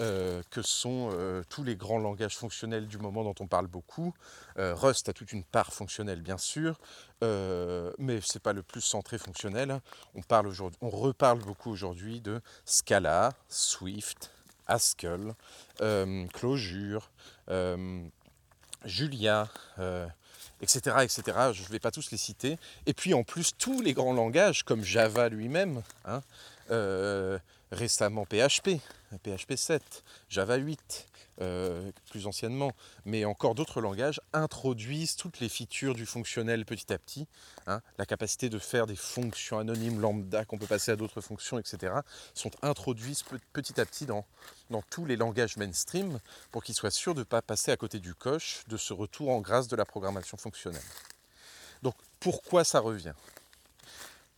[0.02, 1.12] euh, que sont
[1.50, 4.14] tous les grands langages fonctionnels du moment dont on parle beaucoup.
[4.58, 6.80] Rust a toute une part fonctionnelle bien sûr,
[7.22, 9.80] mais ce n'est pas le plus centré fonctionnel.
[10.14, 14.32] On, parle on reparle beaucoup aujourd'hui de Scala, Swift,
[14.68, 15.34] Haskell,
[15.82, 17.12] euh, Clojure,
[17.50, 18.04] euh,
[18.84, 19.50] Julia,
[20.62, 21.24] etc., euh, etc.
[21.54, 22.58] Je ne vais pas tous les citer.
[22.86, 26.22] Et puis en plus, tous les grands langages, comme Java lui-même, hein,
[27.76, 28.80] récemment PHP,
[29.24, 31.08] PHP 7, Java 8,
[31.42, 32.72] euh, plus anciennement,
[33.04, 37.28] mais encore d'autres langages introduisent toutes les features du fonctionnel petit à petit.
[37.68, 37.82] Hein.
[37.98, 41.94] la capacité de faire des fonctions anonymes lambda qu'on peut passer à d'autres fonctions, etc.,
[42.34, 44.26] sont introduites petit à petit dans,
[44.70, 46.20] dans tous les langages mainstream
[46.52, 49.30] pour qu'ils soient sûrs de ne pas passer à côté du coche de ce retour
[49.30, 50.82] en grâce de la programmation fonctionnelle.
[51.84, 53.14] Donc pourquoi ça revient?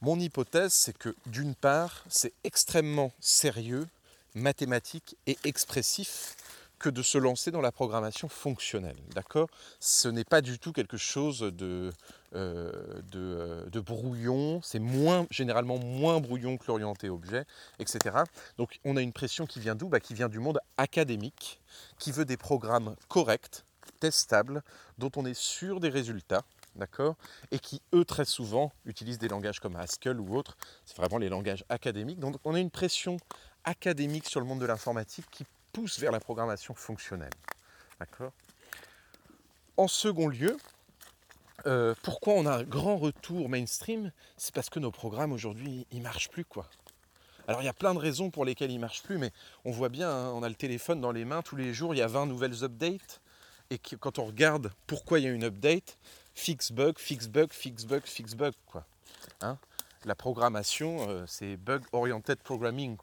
[0.01, 3.87] Mon hypothèse, c'est que d'une part, c'est extrêmement sérieux,
[4.35, 6.35] mathématique et expressif
[6.77, 8.97] que de se lancer dans la programmation fonctionnelle.
[9.15, 9.49] D'accord?
[9.79, 11.91] Ce n'est pas du tout quelque chose de,
[12.35, 12.71] euh,
[13.15, 17.45] euh, de, brouillon, c'est moins, généralement moins brouillon que l'orienté objet,
[17.79, 18.17] etc.
[18.57, 19.87] Donc on a une pression qui vient d'où?
[19.87, 21.59] Bah, Qui vient du monde académique,
[21.97, 23.63] qui veut des programmes corrects,
[23.99, 24.61] testables,
[24.99, 26.43] dont on est sûr des résultats,
[26.77, 27.15] d'accord
[27.51, 30.57] Et qui, eux, très souvent, utilisent des langages comme Haskell ou autres.
[30.85, 32.19] C'est vraiment les langages académiques.
[32.19, 33.17] Donc on a une pression
[33.63, 37.33] académique sur le monde de l'informatique qui pousse vers la programmation fonctionnelle.
[37.99, 38.31] D'accord?
[39.75, 40.57] En second lieu,
[41.65, 44.11] euh, pourquoi on a un grand retour mainstream?
[44.37, 46.69] C'est parce que nos programmes aujourd'hui, ils marchent plus quoi.
[47.47, 49.31] Alors il y a plein de raisons pour lesquelles ils marchent plus, mais
[49.65, 51.97] on voit bien, hein, on a le téléphone dans les mains tous les jours, il
[51.97, 53.21] y a 20 nouvelles updates,
[53.69, 55.97] et quand on regarde pourquoi il y a une update,
[56.37, 58.85] fix bug, fix bug, fix bug, fix bug quoi.
[59.41, 59.57] Hein?
[60.05, 62.95] La programmation, euh, c'est bug oriented programming.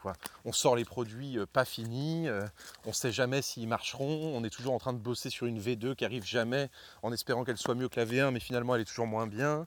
[0.45, 2.47] On sort les produits euh, pas finis, euh,
[2.85, 5.61] on ne sait jamais s'ils marcheront, on est toujours en train de bosser sur une
[5.61, 6.71] V2 qui arrive jamais
[7.03, 9.67] en espérant qu'elle soit mieux que la V1, mais finalement elle est toujours moins bien,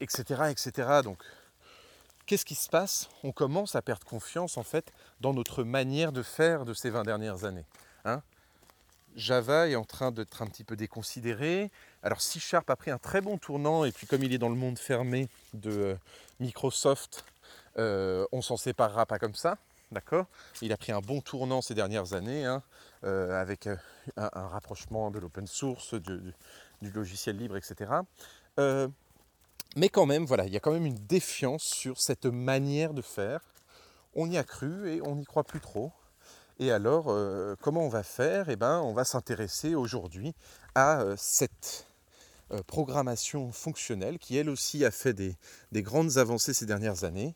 [0.00, 1.02] etc., etc.
[1.04, 1.22] Donc,
[2.26, 3.08] qu'est-ce qui se passe?
[3.22, 7.04] On commence à perdre confiance en fait dans notre manière de faire de ces 20
[7.04, 7.66] dernières années.
[9.14, 11.70] Java est en train d'être un petit peu déconsidéré.
[12.02, 14.48] Alors C Sharp a pris un très bon tournant et puis comme il est dans
[14.48, 15.94] le monde fermé de euh,
[16.40, 17.24] Microsoft,
[17.78, 19.58] euh, on s'en séparera pas comme ça.
[19.92, 20.26] D'accord?
[20.62, 22.62] Il a pris un bon tournant ces dernières années hein,
[23.04, 23.78] euh, avec un,
[24.16, 26.34] rapprochement de l'open source, du,
[26.82, 27.90] logiciel libre, etc.
[29.76, 33.02] mais quand même, voilà, il y a quand même une défiance sur cette manière de
[33.02, 33.40] faire.
[34.14, 35.92] On y a cru et on n'y croit plus trop.
[36.60, 38.48] Et alors, euh, comment on va faire?
[38.48, 40.34] Eh bien, on va s'intéresser aujourd'hui
[40.76, 41.86] à euh, cette
[42.52, 45.36] euh, programmation fonctionnelle qui, elle aussi, a fait des,
[45.82, 47.34] grandes avancées ces dernières années.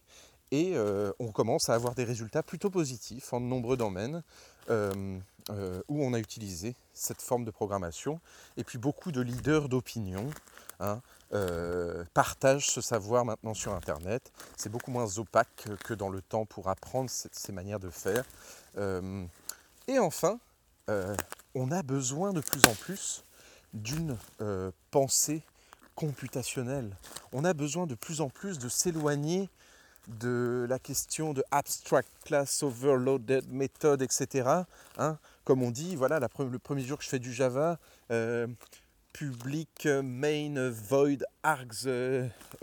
[0.50, 0.78] Et
[1.18, 4.22] on commence à avoir des résultats plutôt positifs en de nombreux domaines
[4.70, 8.18] où on a utilisé cette forme de programmation.
[8.56, 10.30] Et puis beaucoup de leaders d'opinion
[10.80, 11.02] hein,
[12.14, 14.32] partagent ce savoir maintenant sur Internet.
[14.56, 18.24] C'est beaucoup moins opaque que dans le temps pour apprendre ces manières de faire.
[18.76, 19.24] Euh,
[19.86, 20.38] et enfin,
[20.88, 21.14] euh,
[21.54, 23.24] on a besoin de plus en plus
[23.74, 25.42] d'une euh, pensée
[25.94, 26.96] computationnelle.
[27.32, 29.48] On a besoin de plus en plus de s'éloigner
[30.06, 34.48] de la question de abstract class overloaded method, etc.
[34.96, 35.18] Hein.
[35.44, 37.78] Comme on dit, voilà, le premier jour que je fais du Java,
[39.18, 41.86] public, main, void, args,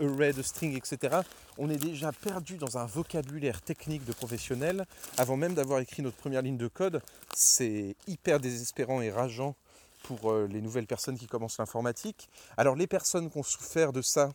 [0.00, 1.20] array de string, etc
[1.58, 4.84] on est déjà perdu dans un vocabulaire technique de professionnel
[5.18, 7.00] avant même d'avoir écrit notre première ligne de code.
[7.34, 9.56] C'est hyper désespérant et rageant
[10.02, 12.28] pour euh, les nouvelles personnes qui commencent l'informatique.
[12.56, 14.32] Alors les personnes qui ont souffert de ça,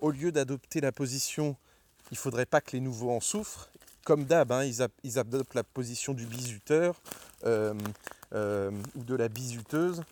[0.00, 1.56] au lieu d'adopter la position
[2.12, 3.68] il ne faudrait pas que les nouveaux en souffrent,
[4.04, 7.00] comme d'hab, hein, ils, adoptent la position du bisuteur
[7.44, 7.74] euh,
[8.32, 10.04] euh, ou de la bisuteuse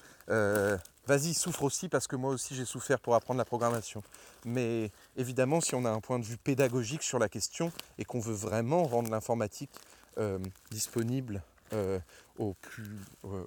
[1.06, 4.02] vas-y, souffre aussi parce que moi aussi j'ai souffert pour apprendre la programmation.
[4.44, 8.20] Mais évidemment, si on a un point de vue pédagogique sur la question et qu'on
[8.20, 9.70] veut vraiment rendre l'informatique
[10.18, 10.38] euh,
[10.70, 11.98] disponible euh,
[12.40, 12.44] euh,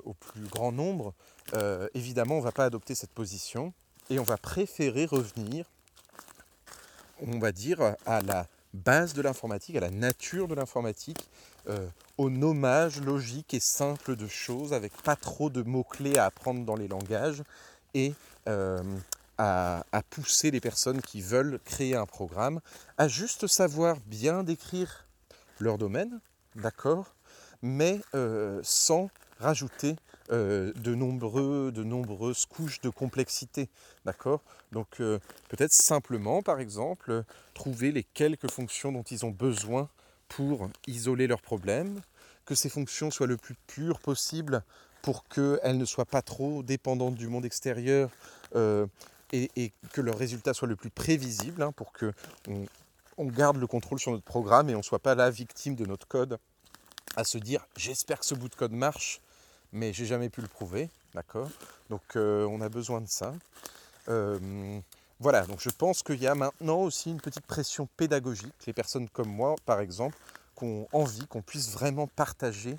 [0.04, 1.14] au, plus, grand nombre,
[1.94, 3.74] évidemment, on ne va pas adopter cette position
[4.10, 5.66] et on va préférer revenir,
[7.22, 11.30] on va dire, à la base de l'informatique, à la nature de l'informatique,
[11.70, 16.66] euh, au nommage logique et simple de choses, avec pas trop de mots-clés à apprendre
[16.66, 17.44] dans les langages,
[17.94, 18.14] et
[18.48, 18.82] euh,
[19.38, 22.60] à, pousser les personnes qui veulent créer un programme
[22.98, 25.06] à juste savoir bien décrire
[25.60, 26.20] leur domaine,
[26.56, 27.14] d'accord,
[27.62, 29.96] mais euh, sans rajouter
[30.32, 33.70] euh, de, nombreux, de nombreuses couches de complexité.
[34.06, 39.90] D'accord Donc euh, peut-être simplement, par exemple, trouver les quelques fonctions dont ils ont besoin
[40.28, 42.02] pour isoler leurs problèmes,
[42.46, 44.64] que ces fonctions soient le plus pures possible
[45.02, 48.10] pour qu'elles ne soient pas trop dépendantes du monde extérieur
[48.56, 48.88] euh,
[49.32, 52.14] et, que leurs résultats soient le plus prévisibles hein, pour que
[53.18, 55.86] on, garde le contrôle sur notre programme et on ne soit pas la victime de
[55.86, 56.38] notre code
[57.16, 59.22] à se dire j'espère que ce bout de code marche
[59.74, 61.50] mais j'ai jamais pu le prouver, d'accord?
[61.90, 63.34] Donc euh, on a besoin de ça.
[64.08, 64.80] Euh,
[65.20, 68.54] voilà, donc je pense qu'il y a maintenant aussi une petite pression pédagogique.
[68.68, 70.18] Les personnes comme moi, par exemple,
[70.58, 72.78] qui ont envie qu'on puisse vraiment partager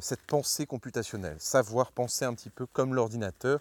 [0.00, 3.60] cette pensée computationnelle, savoir penser un petit peu comme l'ordinateur,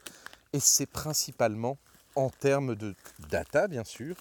[0.52, 1.78] et c'est principalement
[2.16, 2.96] en termes de
[3.30, 4.16] data, bien sûr,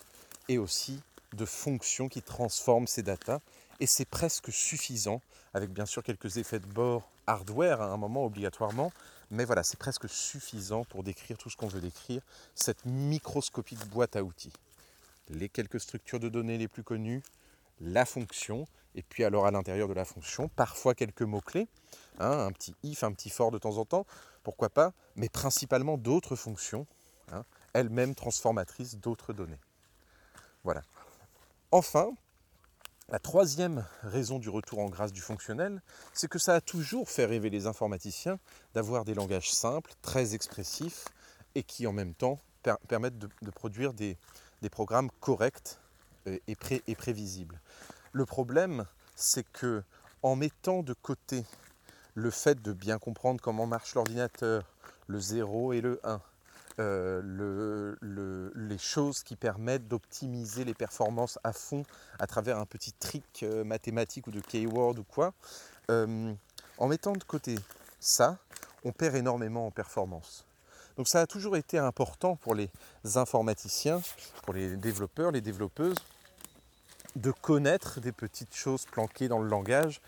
[0.49, 1.01] et aussi
[1.33, 3.41] de fonctions qui transforment ces data,
[3.81, 5.21] et c'est presque suffisant,
[5.55, 8.93] avec bien sûr quelques effets de bord hardware à un moment obligatoirement,
[9.33, 12.23] mais voilà, c'est presque suffisant pour décrire tout ce qu'on veut décrire,
[12.55, 14.53] cette microscopique boîte à outils.
[15.31, 17.23] Les quelques structures de données les plus connues,
[17.81, 21.67] la fonction, et puis alors à l'intérieur de la fonction, parfois quelques mots-clés,
[22.19, 24.07] hein, un petit if, un petit for de temps en temps,
[24.43, 26.87] pourquoi pas, mais principalement d'autres fonctions,
[27.33, 29.61] hein, elles-mêmes transformatrices d'autres données.
[30.63, 30.83] Voilà.
[31.71, 32.13] Enfin,
[33.13, 35.83] la troisième raison du retour en grâce du fonctionnel,
[36.15, 38.39] c'est que ça a toujours fait rêver les informaticiens
[38.73, 41.05] d'avoir des langages simples, très expressifs,
[41.55, 42.41] et qui en même temps
[42.89, 44.17] permettent de, produire des,
[44.71, 45.79] programmes corrects
[46.25, 47.61] et, et prévisibles.
[48.13, 49.83] Le problème, c'est que
[50.23, 51.45] en mettant de côté
[52.15, 54.65] le fait de bien comprendre comment marche l'ordinateur,
[55.07, 56.23] le 0 et le 1,
[56.79, 61.85] euh, les choses qui permettent d'optimiser les performances à fond
[62.19, 65.35] à travers un petit trick euh, mathématique ou de keyword ou quoi,
[65.91, 66.33] euh,
[66.79, 67.57] en mettant de côté
[68.01, 68.39] ça,
[68.85, 70.47] on perd énormément en performance.
[70.97, 72.71] Donc ça a toujours été important pour les
[73.15, 74.01] informaticiens,
[74.43, 75.99] pour les développeurs, les développeuses,
[77.17, 80.01] de connaître des petites choses planquées dans le langage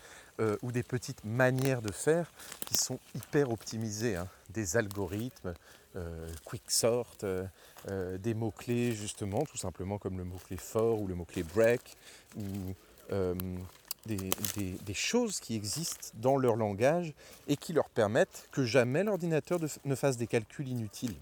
[0.61, 2.29] ou des petites manières de faire
[2.65, 4.17] qui sont hyper optimisées.
[4.17, 4.27] Hein.
[4.49, 5.53] Des algorithmes,
[5.95, 11.43] euh, quicksort, euh, des mots-clés justement, tout simplement comme le mot-clé for ou le mot-clé
[11.43, 11.81] break,
[12.37, 12.43] ou
[14.05, 17.13] des, choses qui existent dans leur langage
[17.47, 21.15] et qui leur permettent que jamais l'ordinateur ne fasse des calculs inutiles.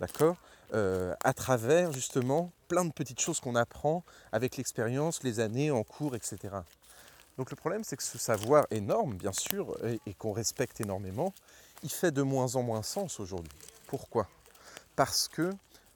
[0.00, 0.36] D'accord?
[0.72, 6.14] À travers justement plein de petites choses qu'on apprend avec l'expérience, les années en cours,
[6.14, 6.38] etc.
[7.38, 9.76] Donc le problème, c'est que ce savoir énorme, bien sûr,
[10.06, 11.32] et, qu'on respecte énormément,
[11.82, 13.52] il fait de moins en moins sens aujourd'hui.
[13.92, 14.26] Pourquoi?
[14.96, 15.50] Parce que,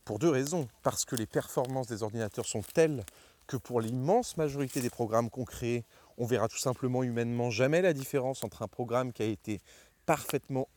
[0.04, 3.06] pour deux raisons, parce que les performances des ordinateurs sont telles
[3.46, 5.82] que pour l'immense majorité des programmes qu'on crée,
[6.18, 9.62] on verra tout simplement humainement jamais la différence entre un programme qui a été
[10.04, 10.68] parfaitement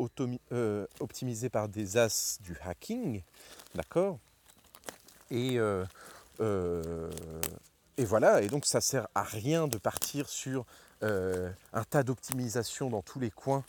[0.54, 3.22] euh, optimisé par des as du hacking,
[3.76, 4.18] d'accord,
[5.34, 5.86] euh,
[6.40, 7.12] euh,
[7.98, 10.66] et, voilà, et donc ça sert à rien de partir sur
[11.02, 13.66] un tas d'optimisation dans tous les coins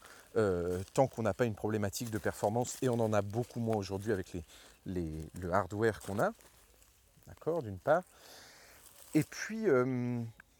[0.94, 4.12] tant qu'on n'a pas une problématique de performance, et on en a beaucoup moins aujourd'hui
[4.12, 4.32] avec
[4.86, 6.32] les, le hardware qu'on a,
[7.26, 8.02] d'accord, d'une part.
[9.14, 9.66] Et puis,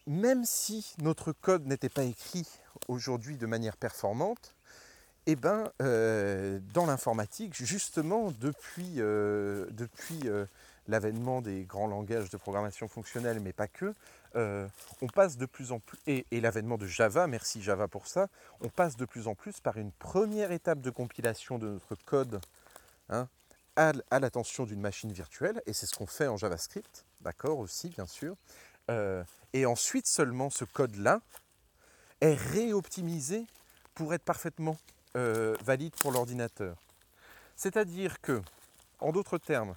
[0.07, 2.47] même si notre code n'était pas écrit
[2.89, 4.55] aujourd'hui de manière performante,
[5.27, 10.29] eh ben, dans l'informatique, justement, depuis, depuis
[10.90, 13.94] l'avènement des grands langages de programmation fonctionnelle, mais pas que,
[14.37, 14.66] euh,
[15.00, 18.29] on passe de plus en plus, et, l'avènement de Java, merci Java pour ça,
[18.61, 22.40] on passe de plus en plus par une première étape de compilation de notre code
[23.09, 23.29] hein,
[23.76, 28.07] à, l'attention d'une machine virtuelle, et c'est ce qu'on fait en JavaScript, d'accord aussi, bien
[28.07, 28.37] sûr.
[28.90, 29.22] Euh,
[29.53, 31.20] et ensuite seulement ce code-là
[32.20, 33.46] est réoptimisé
[33.94, 34.76] pour être parfaitement
[35.16, 36.76] euh, valide pour l'ordinateur.
[37.57, 38.42] C'est-à-dire que,
[39.00, 39.74] en d'autres termes,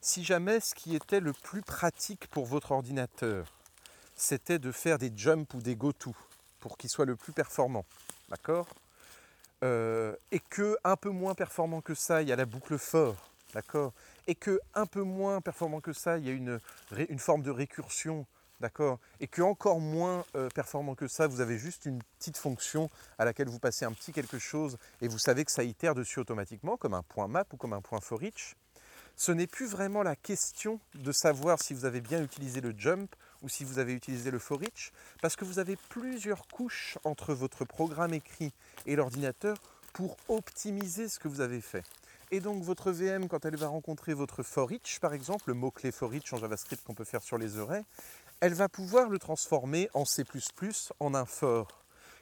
[0.00, 3.46] si jamais ce qui était le plus pratique pour votre ordinateur,
[4.14, 6.14] c'était de faire des jumps ou des go-to
[6.60, 7.84] pour qu'il soit le plus performant,
[8.28, 8.68] d'accord?
[9.62, 13.16] Euh, Et que un peu moins performant que ça, il y a la boucle fort,
[13.54, 13.92] d'accord?
[14.26, 16.60] Et que un peu moins performant que ça, il y a une,
[17.18, 18.26] forme de récursion,
[18.60, 18.98] d'accord?
[19.20, 23.24] Et que encore moins euh, performant que ça, vous avez juste une petite fonction à
[23.24, 26.76] laquelle vous passez un petit quelque chose et vous savez que ça itère dessus automatiquement,
[26.76, 28.56] comme un point map ou comme un point for each
[29.16, 33.14] ce n'est plus vraiment la question de savoir si vous avez bien utilisé le jump
[33.42, 37.32] ou si vous avez utilisé le for each, parce que vous avez plusieurs couches entre
[37.32, 38.52] votre programme écrit
[38.84, 39.56] et l'ordinateur
[39.94, 41.82] pour optimiser ce que vous avez fait.
[42.30, 45.92] Et donc votre VM, quand elle va rencontrer votre for each, par exemple, le mot-clé
[45.92, 47.84] for each en JavaScript qu'on peut faire sur les arrays,
[48.40, 50.24] elle va pouvoir le transformer en C++
[51.00, 51.68] en un for,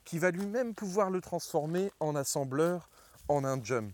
[0.04, 2.88] qui va lui-même pouvoir le transformer en assembleur
[3.28, 3.92] en un jump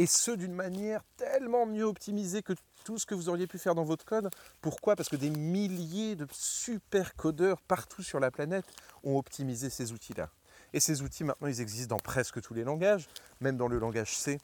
[0.00, 3.74] et ce d'une manière tellement mieux optimisée que tout ce que vous auriez pu faire
[3.74, 4.30] dans votre code.
[4.62, 4.96] Pourquoi?
[4.96, 8.64] Parce que des milliers de super codeurs partout sur la planète
[9.04, 10.30] ont optimisé ces outils-là.
[10.72, 13.08] Et ces outils, maintenant, ils existent dans presque tous les langages,
[13.42, 14.40] même dans le langage C,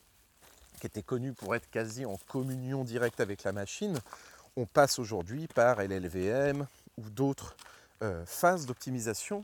[0.78, 3.98] qui était connu pour être quasi en communion directe avec la machine.
[4.56, 6.66] On passe aujourd'hui par LLVM
[6.98, 7.56] ou d'autres
[8.02, 9.42] euh, phases d'optimisation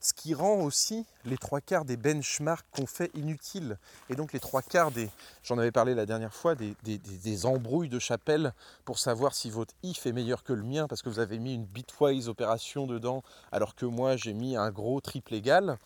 [0.00, 3.78] ce qui rend aussi les trois quarts des benchmarks qu'on fait inutiles.
[4.08, 5.10] Et donc les trois quarts des,
[5.42, 10.06] j'en avais parlé la dernière fois, des, embrouilles de chapelle pour savoir si votre if
[10.06, 13.74] est meilleur que le mien parce que vous avez mis une bitwise opération dedans alors
[13.74, 15.76] que moi j'ai mis un gros triple égal.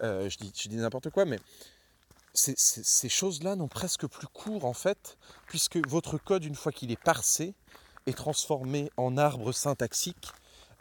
[0.00, 1.38] je dis, je dis n'importe quoi, mais
[2.34, 7.00] ces, choses-là n'ont presque plus cours en fait, puisque votre code, une fois qu'il est
[7.00, 7.54] parsé,
[8.06, 10.28] est transformé en arbre syntaxique.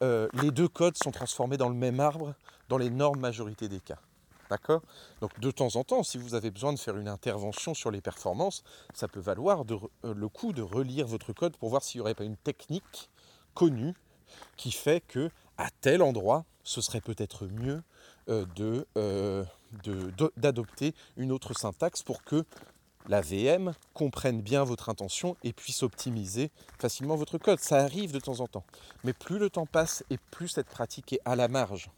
[0.02, 2.34] les deux codes sont transformés dans le même arbre
[2.70, 4.00] dans l'énorme majorité des cas.
[4.50, 4.82] D'accord?
[5.22, 8.02] Donc de temps en temps, si vous avez besoin de faire une intervention sur les
[8.02, 9.64] performances, ça peut valoir
[10.04, 13.10] le coup de relire votre code pour voir s'il n'y aurait pas une technique
[13.54, 13.94] connue
[14.58, 17.84] qui fait que à tel endroit, ce serait peut-être mieux
[18.30, 18.46] euh,
[18.98, 19.44] euh,
[20.38, 22.46] d'adopter une autre syntaxe pour que
[23.08, 27.60] la VM comprenne bien votre intention et puisse optimiser facilement votre code.
[27.60, 28.64] Ça arrive de temps en temps.
[29.04, 31.90] Mais plus le temps passe et plus cette pratique est à la marge.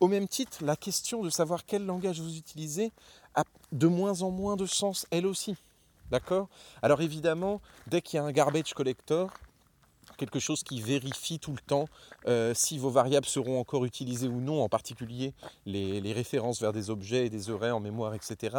[0.00, 2.90] Au même titre, la question de savoir quel langage vous utilisez
[3.34, 5.56] a de moins en moins de sens elle aussi.
[6.10, 6.48] D'accord?
[6.82, 9.30] Alors évidemment, dès qu'il y a un garbage collector,
[10.16, 11.86] quelque chose qui vérifie tout le temps
[12.26, 15.34] euh, si vos variables seront encore utilisées ou non, en particulier
[15.66, 18.56] les, références vers des objets et des arrays en mémoire, etc.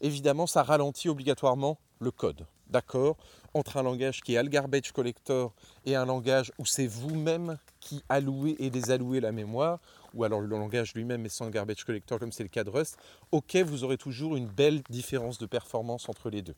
[0.00, 2.46] Évidemment, ça ralentit obligatoirement le code.
[2.68, 3.16] D'accord?
[3.54, 5.52] Entre un langage qui est le garbage collector
[5.84, 9.80] et un langage où c'est vous-même qui allouez et désallouez la mémoire,
[10.14, 12.98] ou alors le langage lui-même est sans garbage collector comme c'est le cas de Rust,
[13.32, 16.56] ok, vous aurez toujours une belle différence de performance entre les deux.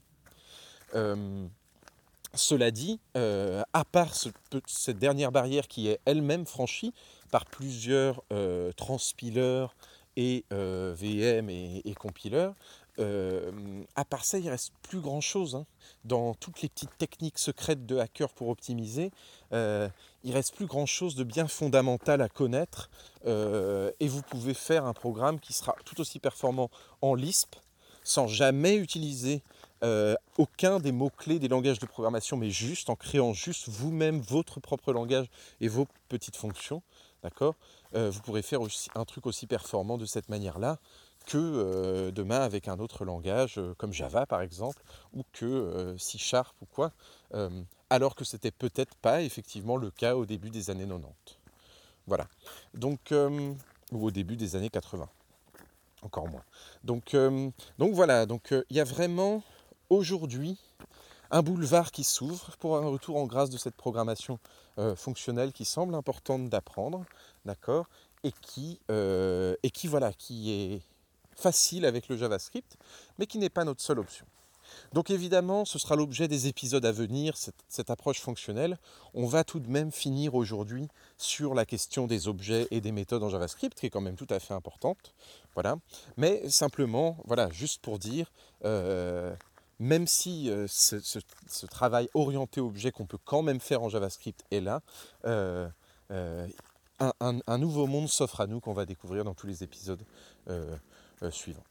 [0.94, 1.46] Euh,
[2.34, 4.14] cela dit, euh, à part
[4.66, 6.94] cette dernière barrière qui est elle-même franchie
[7.30, 9.76] par plusieurs euh, transpileurs
[10.16, 11.94] et euh, VM et, et
[13.94, 15.56] à part ça, il reste plus grand-chose.
[15.56, 15.66] Hein.
[16.04, 19.10] Dans toutes les petites techniques secrètes de hackers pour optimiser,
[20.24, 22.90] il reste plus grand-chose de bien fondamental à connaître.
[23.26, 27.56] et vous pouvez faire un programme qui sera tout aussi performant en Lisp
[28.04, 29.42] sans jamais utiliser
[29.82, 34.61] euh, aucun des mots-clés des langages de programmation, mais juste en créant juste vous-même votre
[34.61, 35.26] propre langage
[35.61, 36.82] et vos petites fonctions,
[37.22, 37.54] d'accord?
[37.94, 40.78] Euh, Vous pourrez faire aussi un truc aussi performant de cette manière-là
[41.26, 44.82] que euh, demain avec un autre langage comme Java par exemple,
[45.12, 46.92] ou que C Sharp ou quoi,
[47.90, 51.12] alors que c'était peut-être pas effectivement le cas au début des années 90.
[52.07, 52.29] Voilà.
[52.75, 53.12] Donc,
[53.92, 55.09] ou au début des années 80
[56.03, 56.42] encore moins.
[56.83, 57.16] Donc,
[57.79, 59.42] donc voilà, donc il y a vraiment
[59.88, 60.59] aujourd'hui
[61.33, 64.38] un boulevard qui s'ouvre pour un retour en grâce de cette programmation
[64.79, 67.05] euh, fonctionnelle qui semble importante d'apprendre,
[67.47, 67.87] d'accord,
[68.23, 70.83] et qui, euh, et qui qui est
[71.35, 72.77] facile avec le JavaScript,
[73.18, 74.27] mais qui n'est pas notre seule option.
[74.92, 78.78] Donc évidemment, ce sera l'objet des épisodes à venir, cette, approche fonctionnelle.
[79.14, 83.22] On va tout de même finir aujourd'hui sur la question des objets et des méthodes
[83.22, 85.14] en JavaScript, qui est quand même tout à fait importante.
[85.54, 85.76] Voilà.
[86.16, 88.30] Mais simplement, voilà, juste pour dire,
[88.64, 89.35] euh,
[89.82, 94.61] même si euh, ce, travail orienté objet qu'on peut quand même faire en JavaScript est
[94.61, 94.80] là,
[95.24, 95.68] euh,
[96.12, 96.46] euh,
[97.00, 100.02] un, nouveau monde s'offre à nous qu'on va découvrir dans tous les épisodes
[101.30, 101.64] suivants.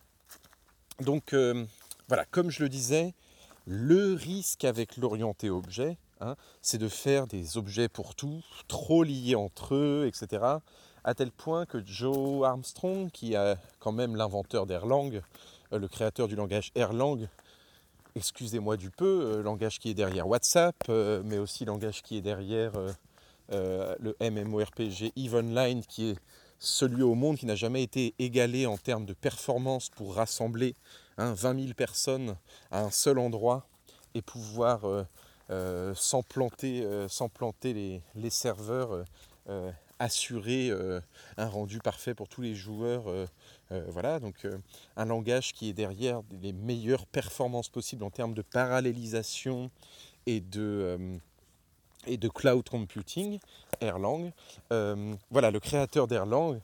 [0.99, 1.33] Donc
[2.12, 3.13] voilà, comme je le disais,
[3.65, 9.36] le risque avec l'orienté objet, hein, c'est de faire des objets pour tout, trop liés
[9.36, 10.43] entre eux, etc.
[11.06, 15.21] À tel point que Joe Armstrong, qui est quand même l'inventeur d'Erlang,
[15.71, 17.30] le créateur du langage Erlang,
[18.17, 22.21] excusez-moi du peu, euh, langage qui est derrière WhatsApp, euh, mais aussi langage qui est
[22.21, 22.74] derrière
[23.54, 26.17] euh, le MMORPG EVE Online, qui est
[26.60, 30.76] celui au monde qui n'a jamais été égalé en termes de performance pour rassembler
[31.34, 32.36] 20 hein, 000 personnes
[32.71, 33.67] à un seul endroit
[34.13, 34.81] et pouvoir
[35.95, 39.05] sans planter, sans planter les, les serveurs
[39.99, 40.71] assurer
[41.38, 43.05] un rendu parfait pour tous les joueurs
[43.71, 44.57] euh, voilà, donc euh,
[44.97, 49.71] un langage qui est derrière les meilleures performances possibles en termes de parallélisation
[50.25, 51.17] et de, euh,
[52.05, 53.39] et de cloud computing,
[53.79, 54.31] Erlang.
[55.29, 56.60] voilà, le créateur d'Erlang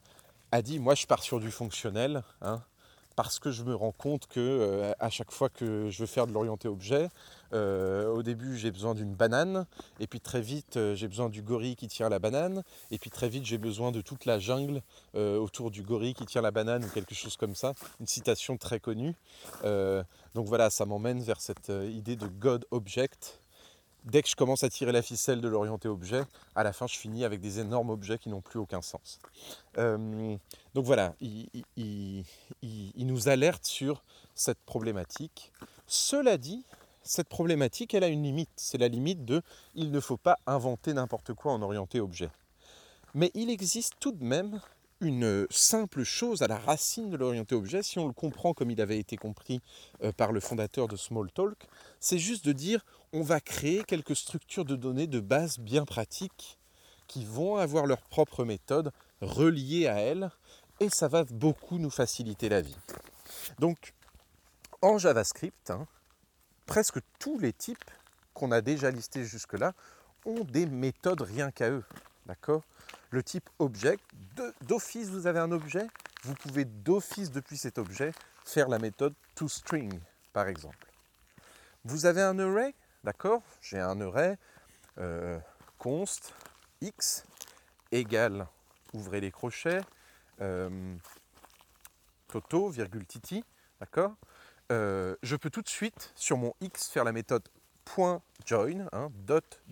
[0.51, 2.61] a dit, moi je pars sur du fonctionnel, hein,
[3.17, 6.31] parce que je me rends compte que à chaque fois que je veux faire de
[6.31, 7.09] l'orienté objet,
[7.53, 9.65] euh, au début, j'ai besoin d'une banane,
[9.99, 13.09] et puis très vite, euh, j'ai besoin du gorille qui tire la banane, et puis
[13.09, 14.81] très vite, j'ai besoin de toute la jungle
[15.15, 17.73] euh, autour du gorille qui tire la banane, ou quelque chose comme ça.
[17.99, 19.15] Une citation très connue.
[19.63, 23.39] donc voilà, ça m'emmène vers cette idée de God Object.
[24.09, 26.21] Dès que je commence à tirer la ficelle de l'orienté objet,
[26.55, 29.19] à la fin, je finis avec des énormes objets qui n'ont plus aucun sens.
[29.75, 34.01] donc voilà, il, il nous alerte sur
[34.33, 35.51] cette problématique.
[35.87, 36.63] Cela dit,
[37.03, 38.49] cette problématique, elle a une limite.
[38.55, 39.41] C'est la limite de
[39.75, 42.29] il ne faut pas inventer n'importe quoi en orienté objet.
[43.13, 44.61] Mais il existe tout de même
[44.99, 48.81] une simple chose à la racine de l'orienté objet, si on le comprend comme il
[48.81, 49.61] avait été compris
[50.03, 51.67] euh, par le fondateur de Smalltalk,
[51.99, 52.83] c'est juste de dire
[53.13, 56.57] on va créer quelques structures de données de base bien pratiques
[57.07, 58.91] qui vont avoir leur propre méthode
[59.21, 60.29] reliée à elles
[60.79, 62.77] et ça va beaucoup nous faciliter la vie.
[63.59, 63.93] Donc,
[64.81, 65.87] en JavaScript, hein,
[66.65, 67.91] presque tous les types
[68.33, 69.73] qu'on a déjà listés jusque-là
[70.25, 71.83] ont des méthodes rien qu'à eux.
[72.27, 72.61] D'accord.
[73.09, 74.03] Le type object,
[74.61, 75.87] d'office vous avez un objet,
[76.23, 78.11] vous pouvez d'office depuis cet objet
[78.43, 79.97] faire la méthode toString
[80.33, 80.91] par exemple.
[81.85, 82.75] Vous avez un array,
[83.05, 83.41] d'accord.
[83.61, 84.37] J'ai un array
[84.97, 85.39] euh,
[85.77, 86.33] const
[86.81, 87.23] x
[87.93, 88.45] égale,
[88.93, 89.81] ouvrez les crochets,
[90.41, 90.95] euh,
[92.27, 93.41] toto, virgule titi,
[93.79, 94.13] d'accord.
[94.73, 97.47] Euh, Je peux tout de suite, sur mon x, faire la méthode
[98.45, 99.09] .join, hein,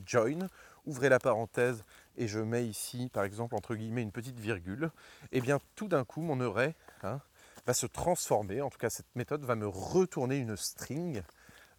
[0.06, 0.50] .join,
[0.86, 1.84] ouvrez la parenthèse
[2.18, 4.92] et je mets ici, par exemple, entre guillemets, une petite virgule,
[5.32, 7.20] et eh bien tout d'un coup, mon array hein,
[7.66, 11.24] va se transformer, en tout cas cette méthode va me retourner une string,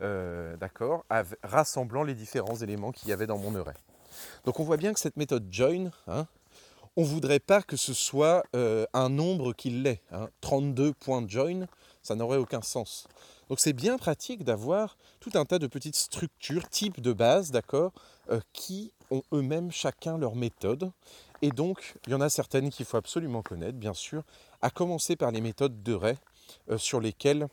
[0.02, 1.04] euh, d'accord,
[1.42, 3.74] rassemblant les différents éléments qu'il y avait dans mon array.
[4.44, 6.26] Donc on voit bien que cette méthode join, hein,
[6.96, 10.00] on ne voudrait pas que ce soit euh, un nombre qui l'est.
[10.12, 10.28] Hein.
[10.42, 11.66] 32.join,
[12.02, 13.06] ça n'aurait aucun sens.
[13.48, 17.92] Donc c'est bien pratique d'avoir tout un tas de petites structures, types de base, d'accord,
[18.30, 20.90] euh, qui ont eux-mêmes chacun leur méthode.
[21.42, 24.22] Et donc, il y en a certaines qu'il faut absolument connaître, bien sûr,
[24.62, 26.16] à commencer par les méthodes de Ray,
[26.70, 27.46] euh, sur lesquelles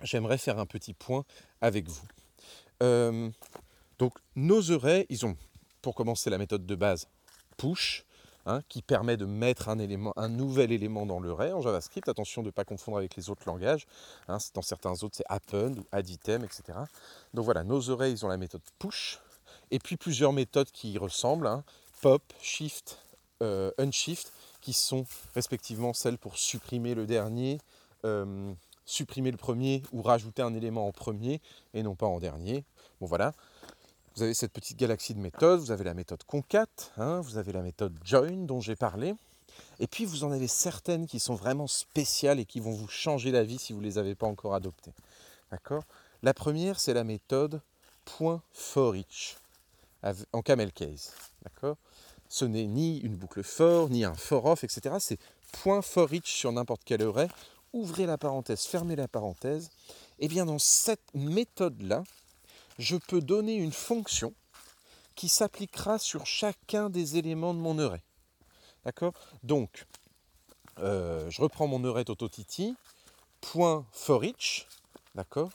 [0.00, 1.24] j'aimerais faire un petit point
[1.60, 2.06] avec vous.
[3.98, 5.36] donc, nos arrays, ils ont
[5.82, 7.06] pour commencer la méthode de base
[7.56, 8.04] push,
[8.46, 12.08] hein, qui permet de mettre un, nouvel élément dans le ray en JavaScript.
[12.08, 13.86] Attention de ne pas confondre avec les autres langages.
[14.28, 16.78] Hein, dans certains autres, c'est append ou additem, etc.
[17.34, 19.18] Donc voilà, nos arrays, ils ont la méthode push.
[19.70, 21.46] Et puis plusieurs méthodes qui y ressemblent.
[21.46, 21.64] Hein,
[22.00, 22.98] pop, shift,
[23.42, 27.58] euh, unshift, qui sont respectivement celles pour supprimer le dernier,
[28.04, 28.52] euh,
[28.84, 31.40] supprimer le premier ou rajouter un élément en premier
[31.74, 32.64] et non pas en dernier.
[33.00, 33.32] Bon voilà.
[34.14, 36.66] Vous avez cette petite galaxie de méthodes, vous avez la méthode concat,
[36.98, 39.14] hein, vous avez la méthode join dont j'ai parlé,
[39.80, 43.30] et puis vous en avez certaines qui sont vraiment spéciales et qui vont vous changer
[43.30, 44.92] la vie si vous ne les avez pas encore adoptées.
[45.50, 45.84] D'accord?
[46.22, 47.62] La première, c'est la méthode
[48.52, 49.36] .forEach
[50.32, 51.14] en camel case.
[51.42, 51.76] D'accord?
[52.28, 54.96] Ce n'est ni une boucle for, ni un for off, etc.
[54.98, 55.18] C'est
[55.82, 57.28] .forEach sur n'importe quel array.
[57.72, 59.70] Ouvrez la parenthèse, fermez la parenthèse.
[60.18, 62.04] Et eh bien dans cette méthode-là,
[62.78, 64.34] je peux donner une fonction
[65.14, 68.02] qui s'appliquera sur chacun des éléments de mon array.
[68.84, 69.12] D'accord?
[69.42, 69.86] Donc,
[70.78, 72.74] euh, je reprends mon array tototiti,
[73.40, 74.66] point for each,
[75.14, 75.50] d'accord?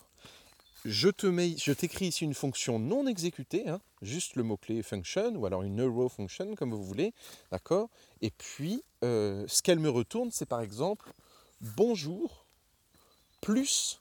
[0.86, 5.46] Je te mets, t'écris ici une fonction non exécutée, hein, juste le mot-clé function, ou
[5.46, 7.14] alors une euro function, comme vous voulez,
[7.52, 7.90] d'accord?
[8.22, 11.12] Et puis, euh, ce qu'elle me retourne, c'est par exemple
[11.62, 12.46] bonjour
[13.42, 14.00] plus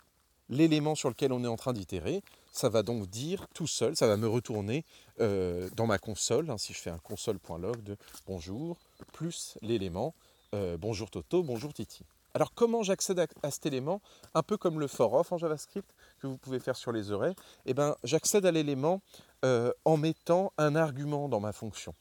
[0.49, 2.23] l'élément sur lequel on est en train d'itérer,
[2.57, 4.85] ça va donc dire tout seul, ça va me retourner
[5.21, 7.97] euh, dans ma console, hein, si je fais un console.log de
[8.27, 8.79] bonjour,
[9.13, 10.15] plus l'élément
[10.55, 12.05] euh, bonjour Toto, bonjour Titi.
[12.33, 14.01] Alors comment j'accède à, cet élément?
[14.35, 15.89] Un peu comme le for off en JavaScript
[16.19, 17.35] que vous pouvez faire sur les arrays.
[17.67, 19.01] Eh ben, j'accède à l'élément
[19.45, 21.95] euh, en mettant un argument dans ma fonction.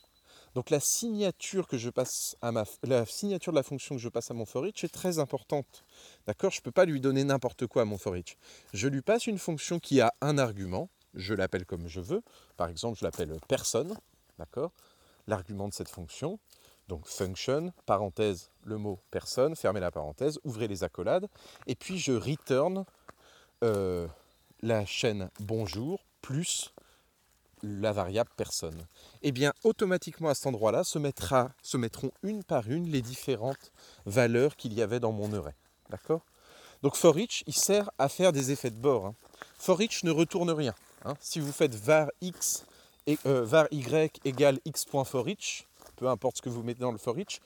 [0.56, 4.08] Donc la signature que je passe à ma la signature de la fonction que je
[4.08, 5.84] passe à mon for each est très importante.
[6.26, 6.50] D'accord?
[6.52, 8.38] Je ne peux pas lui donner n'importe quoi à mon for each.
[8.74, 12.24] Je lui passe une fonction qui a un argument, je l'appelle comme je veux.
[12.56, 13.94] Par exemple, je l'appelle personne,
[14.40, 14.72] d'accord?
[15.28, 16.40] L'argument de cette fonction.
[16.88, 21.28] Donc function, parenthèse, le mot personne, fermez la parenthèse, ouvrez les accolades,
[21.68, 22.86] et puis je return
[23.64, 24.08] euh,
[24.62, 26.75] la chaîne bonjour plus
[27.66, 28.86] la variable personne.
[29.22, 33.72] Eh bien automatiquement à cet endroit-là se, mettra, se mettront une par une les différentes
[34.06, 35.56] valeurs qu'il y avait dans mon array.
[35.90, 36.22] D'accord?
[36.84, 39.08] Donc for each, il sert à faire des effets de bord.
[39.08, 39.16] Hein.
[39.58, 40.76] For each ne retourne rien.
[41.04, 41.16] Hein.
[41.20, 42.66] Si vous faites var x
[43.08, 47.18] et euh, var y égale x.forEach, peu importe ce que vous mettez dans le for
[47.18, 47.40] each,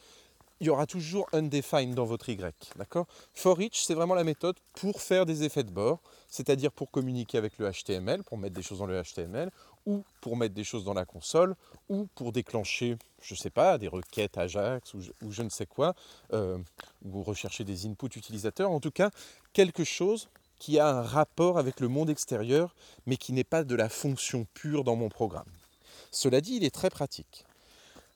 [0.59, 2.53] il y aura toujours undefined dans votre y.
[2.75, 3.05] D'accord?
[3.33, 7.37] For each, c'est vraiment la méthode pour faire des effets de bord, c'est-à-dire pour communiquer
[7.37, 9.51] avec le HTML, pour mettre des choses dans le HTML,
[9.89, 11.55] ou pour mettre des choses dans la console,
[11.89, 15.95] ou pour déclencher, je ne sais pas, des requêtes Ajax ou je, ne sais quoi,
[16.31, 16.59] euh,
[17.03, 18.69] ou rechercher des inputs utilisateurs.
[18.69, 19.09] En tout cas,
[19.51, 20.29] quelque chose
[20.59, 22.75] qui a un rapport avec le monde extérieur,
[23.07, 25.51] mais qui n'est pas de la fonction pure dans mon programme.
[26.11, 27.45] Cela dit, il est très pratique.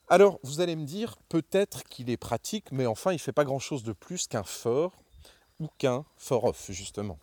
[0.08, 3.44] Alors, vous allez me dire, peut-être qu'il est pratique, mais enfin, il ne fait pas
[3.44, 4.92] grand-chose de plus qu'un for
[5.58, 7.18] ou qu'un for off, justement.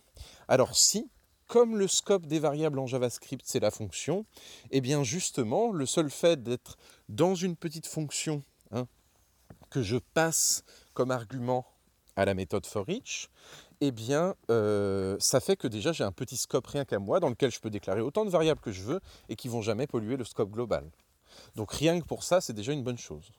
[0.46, 1.08] Alors si,
[1.52, 4.24] comme le scope des variables en JavaScript, c'est la fonction,
[4.70, 6.78] et eh bien justement, le seul fait d'être
[7.10, 8.86] dans une petite fonction hein,
[9.68, 11.66] que je passe comme argument
[12.16, 13.28] à la méthode for each,
[13.82, 17.28] eh bien, euh, ça fait que déjà j'ai un petit scope rien qu'à moi dans
[17.28, 20.16] lequel je peux déclarer autant de variables que je veux et qui vont jamais polluer
[20.16, 20.90] le scope global.
[21.54, 23.30] Donc rien que pour ça, c'est déjà une bonne chose.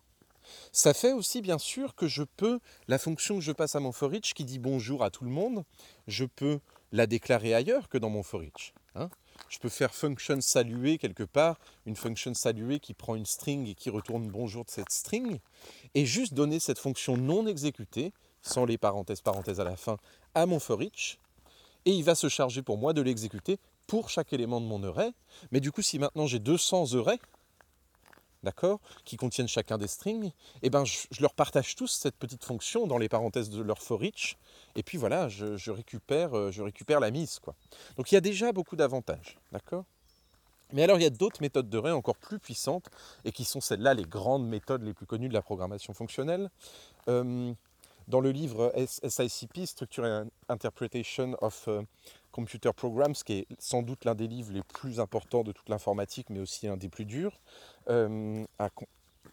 [0.71, 3.91] Ça fait aussi bien sûr que je peux, la fonction que je passe à mon
[3.91, 5.63] for each qui dit bonjour à tout le monde,
[6.05, 6.59] je peux
[6.93, 8.73] la déclarer ailleurs que dans mon for each.
[8.95, 9.09] Hein.
[9.49, 13.73] je peux faire function saluer quelque part, une function saluer qui prend une string et
[13.73, 15.39] qui retourne bonjour de cette string,
[15.95, 18.13] et juste donner cette fonction non exécutée,
[18.43, 19.97] sans les parenthèses, parenthèses à la fin,
[20.35, 21.17] à mon for each,
[21.85, 25.11] et il va se charger pour moi de l'exécuter pour chaque élément de mon array.
[25.51, 27.19] Mais du coup, si maintenant j'ai 200 arrays,
[28.43, 30.31] d'accord, qui contiennent chacun des strings,
[30.61, 34.03] eh ben je, leur partage tous cette petite fonction dans les parenthèses de leur for
[34.03, 34.37] each,
[34.75, 37.39] et puis voilà, je, récupère, euh, je récupère la mise.
[37.39, 37.55] Quoi.
[37.97, 39.85] Donc il y a déjà beaucoup d'avantages, d'accord?
[40.71, 42.89] Mais alors il y a d'autres méthodes de ray encore plus puissantes,
[43.25, 46.49] et qui sont celles-là les grandes méthodes les plus connues de la programmation fonctionnelle.
[47.07, 47.53] Euh,
[48.07, 51.81] dans le livre SICP, Structure and Interpretation of euh,
[52.33, 56.29] Computer Programs, qui est sans doute l'un des livres les plus importants de toute l'informatique,
[56.29, 57.39] mais aussi un des plus durs,
[57.89, 58.43] euh,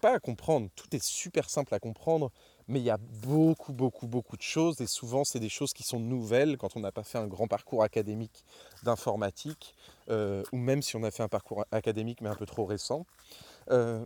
[0.01, 2.31] pas à comprendre, tout est super simple à comprendre,
[2.69, 5.83] mais il y a beaucoup, beaucoup, beaucoup de choses, et souvent c'est des choses qui
[5.83, 8.45] sont nouvelles quand on n'a pas fait un grand parcours académique
[8.85, 9.75] d'informatique,
[10.09, 13.05] euh, ou même si on a fait un parcours académique mais un peu trop récent.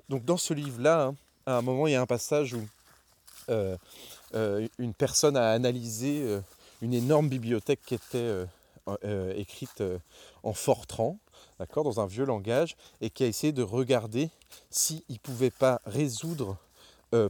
[0.09, 1.17] donc dans ce livre-là, hein,
[1.47, 2.67] à un moment, il y a un passage où
[3.49, 3.77] euh,
[4.35, 6.41] euh, une personne a analysé euh,
[6.81, 8.45] une énorme bibliothèque qui était
[9.37, 9.82] écrite
[10.43, 11.18] en Fortran,
[11.74, 14.30] dans un vieux langage, et qui a essayé de regarder
[14.70, 16.57] s'il ne pouvait pas résoudre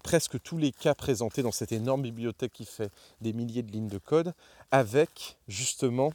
[0.03, 2.91] presque tous les cas présentés dans cette énorme bibliothèque qui fait
[3.21, 4.33] des milliers de lignes de code,
[4.71, 6.13] avec justement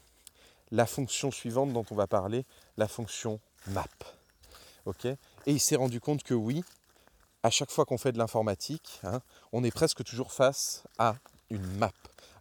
[0.72, 2.46] la fonction suivante dont on va parler,
[2.78, 3.86] la fonction map.
[5.06, 5.18] et
[5.52, 6.64] il s'est rendu compte que oui,
[7.44, 9.22] à chaque fois qu'on fait de l'informatique, hein,
[9.52, 11.16] on est presque toujours face à
[11.50, 11.92] une map.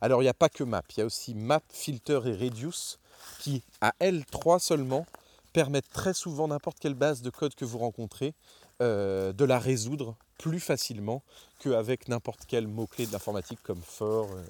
[0.00, 2.98] Alors il n'y a pas que map, il y a aussi map, filter et reduce
[3.40, 5.06] qui, à L3 seulement,
[5.52, 8.34] permettent très souvent n'importe quelle base de code que vous rencontrez
[8.80, 11.22] euh, de la résoudre plus facilement
[11.58, 14.42] qu'avec n'importe quel mot-clé de l'informatique comme for, euh,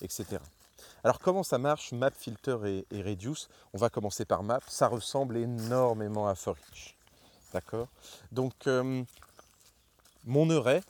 [0.00, 0.38] etc.
[1.02, 5.36] Alors comment ça marche, map, filter et, reduce On va commencer par map, ça ressemble
[5.36, 6.56] énormément à for.
[7.52, 7.88] D'accord?
[8.32, 9.02] Donc euh,
[10.24, 10.82] mon array,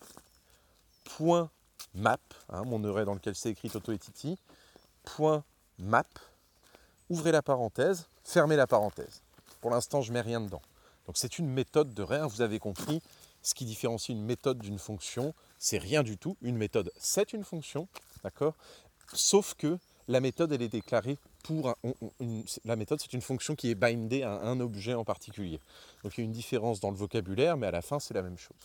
[1.16, 1.50] point
[1.94, 2.18] map,
[2.48, 4.38] hein, mon array dans lequel c'est écrit Toto et Titi,
[5.04, 5.44] point
[5.78, 6.04] map,
[7.08, 9.22] ouvrez la parenthèse, fermez la parenthèse.
[9.60, 10.62] Pour l'instant, je ne mets rien dedans.
[11.06, 13.02] Donc c'est une méthode de rien, vous avez compris.
[13.42, 16.36] Ce qui différencie une méthode d'une fonction, c'est rien du tout.
[16.40, 17.88] Une méthode, c'est une fonction,
[18.22, 18.54] d'accord?
[19.12, 19.78] Sauf que
[20.08, 21.74] la méthode, elle est déclarée pour un,
[22.64, 25.60] la méthode, c'est une fonction qui est bindée à un objet en particulier.
[26.02, 28.22] Donc il y a une différence dans le vocabulaire, mais à la fin, c'est la
[28.22, 28.56] même chose.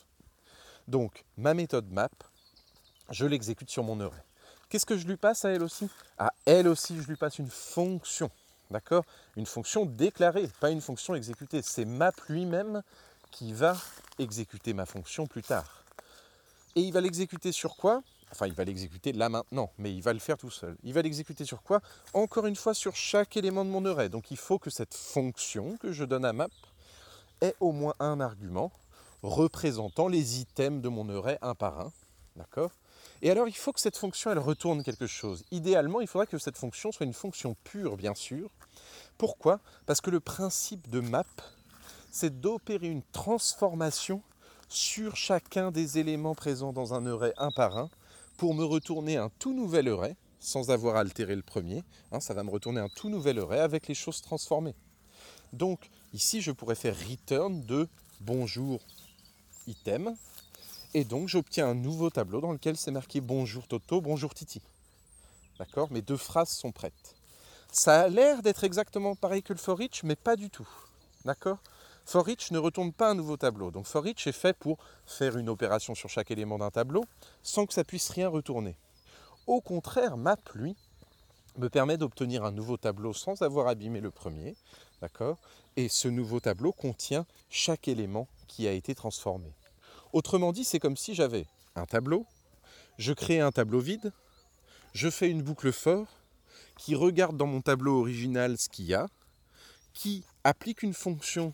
[0.88, 2.10] Donc, ma méthode map,
[3.12, 4.24] je l'exécute sur mon array.
[4.70, 5.90] Qu'est-ce que je lui passe à elle aussi?
[6.18, 8.30] À elle aussi, je lui passe une fonction.
[8.70, 9.04] D'accord?
[9.36, 11.62] Une fonction déclarée, pas une fonction exécutée.
[11.64, 12.84] C'est map lui-même
[13.32, 13.76] qui va
[14.20, 15.84] exécuter ma fonction plus tard.
[16.76, 18.04] Et il va l'exécuter sur quoi?
[18.32, 20.78] Enfin, il va l'exécuter là maintenant, mais il va le faire tout seul.
[20.84, 21.82] Il va l'exécuter sur quoi?
[22.14, 24.08] Encore une fois, sur chaque élément de mon array.
[24.08, 26.48] Donc il faut que cette fonction que je donne à map
[27.42, 28.72] ait au moins un argument
[29.24, 31.92] représentant les items de mon array un par un.
[32.36, 32.72] D'accord?
[33.22, 35.44] Et alors, il faut que cette fonction, elle retourne quelque chose.
[35.52, 38.50] Idéalement, il faudrait que cette fonction soit une fonction pure, bien sûr.
[39.18, 39.60] Pourquoi?
[39.86, 41.26] Parce que le principe de map,
[42.12, 44.22] c'est d'opérer une transformation
[44.70, 47.90] sur chacun des éléments présents dans un array un par un
[48.38, 51.84] pour me retourner un tout nouvel array sans avoir altéré le premier.
[52.12, 54.76] Hein, ça va me retourner un tout nouvel array avec les choses transformées.
[55.52, 57.90] Donc ici, je pourrais faire return de
[58.22, 58.80] bonjour
[59.68, 60.16] item.
[60.96, 64.60] Et donc j'obtiens un nouveau tableau dans lequel c'est marqué bonjour Toto, bonjour Titi.
[65.60, 65.92] D'accord?
[65.92, 67.16] Mes deux phrases sont prêtes.
[67.72, 70.68] Ça a l'air d'être exactement pareil que le for each, mais pas du tout.
[71.26, 71.60] D'accord?
[72.06, 73.70] For each ne retourne pas un nouveau tableau.
[73.70, 77.06] Donc for each est fait pour faire une opération sur chaque élément d'un tableau
[77.44, 78.76] sans que ça puisse rien retourner.
[79.46, 80.76] Au contraire, map, lui,
[81.60, 84.56] me permet d'obtenir un nouveau tableau sans avoir abîmé le premier.
[85.02, 85.38] D'accord?
[85.76, 89.54] Et ce nouveau tableau contient chaque élément qui a été transformé.
[90.12, 91.46] Autrement dit, c'est comme si j'avais
[91.76, 92.26] un tableau,
[92.98, 94.12] je crée un tableau vide,
[94.94, 96.08] je fais une boucle for
[96.78, 99.08] qui regarde dans mon tableau original ce qu'il y a,
[99.94, 101.54] qui applique une fonction,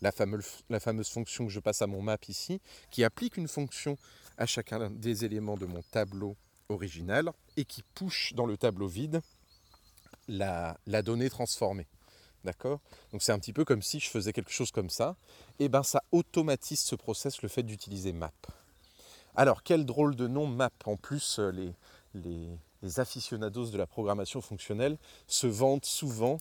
[0.00, 3.98] la fameuse, fonction que je passe à mon map ici, qui applique une fonction
[4.36, 6.36] à chacun des éléments de mon tableau
[6.68, 9.22] original et qui push dans le tableau vide
[10.28, 11.88] la donnée transformée.
[12.48, 12.80] D'accord?
[13.12, 15.16] Donc c'est un petit peu comme si je faisais quelque chose comme ça.
[15.58, 18.32] Et eh bien ça automatise ce process, le fait d'utiliser map.
[19.36, 20.70] Alors quel drôle de nom map?
[20.86, 21.74] En plus, euh, les,
[22.14, 24.96] les, aficionados de la programmation fonctionnelle
[25.26, 26.38] se vantent souvent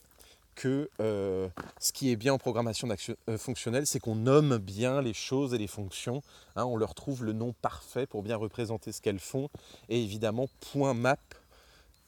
[0.55, 2.87] que euh, ce qui est bien en programmation
[3.27, 6.23] euh, fonctionnelle, c'est qu'on nomme bien les choses et les fonctions.
[6.55, 6.63] Hein.
[6.63, 9.49] on leur trouve le nom parfait pour bien représenter ce qu'elles font.
[9.89, 11.17] Et évidemment, point .map,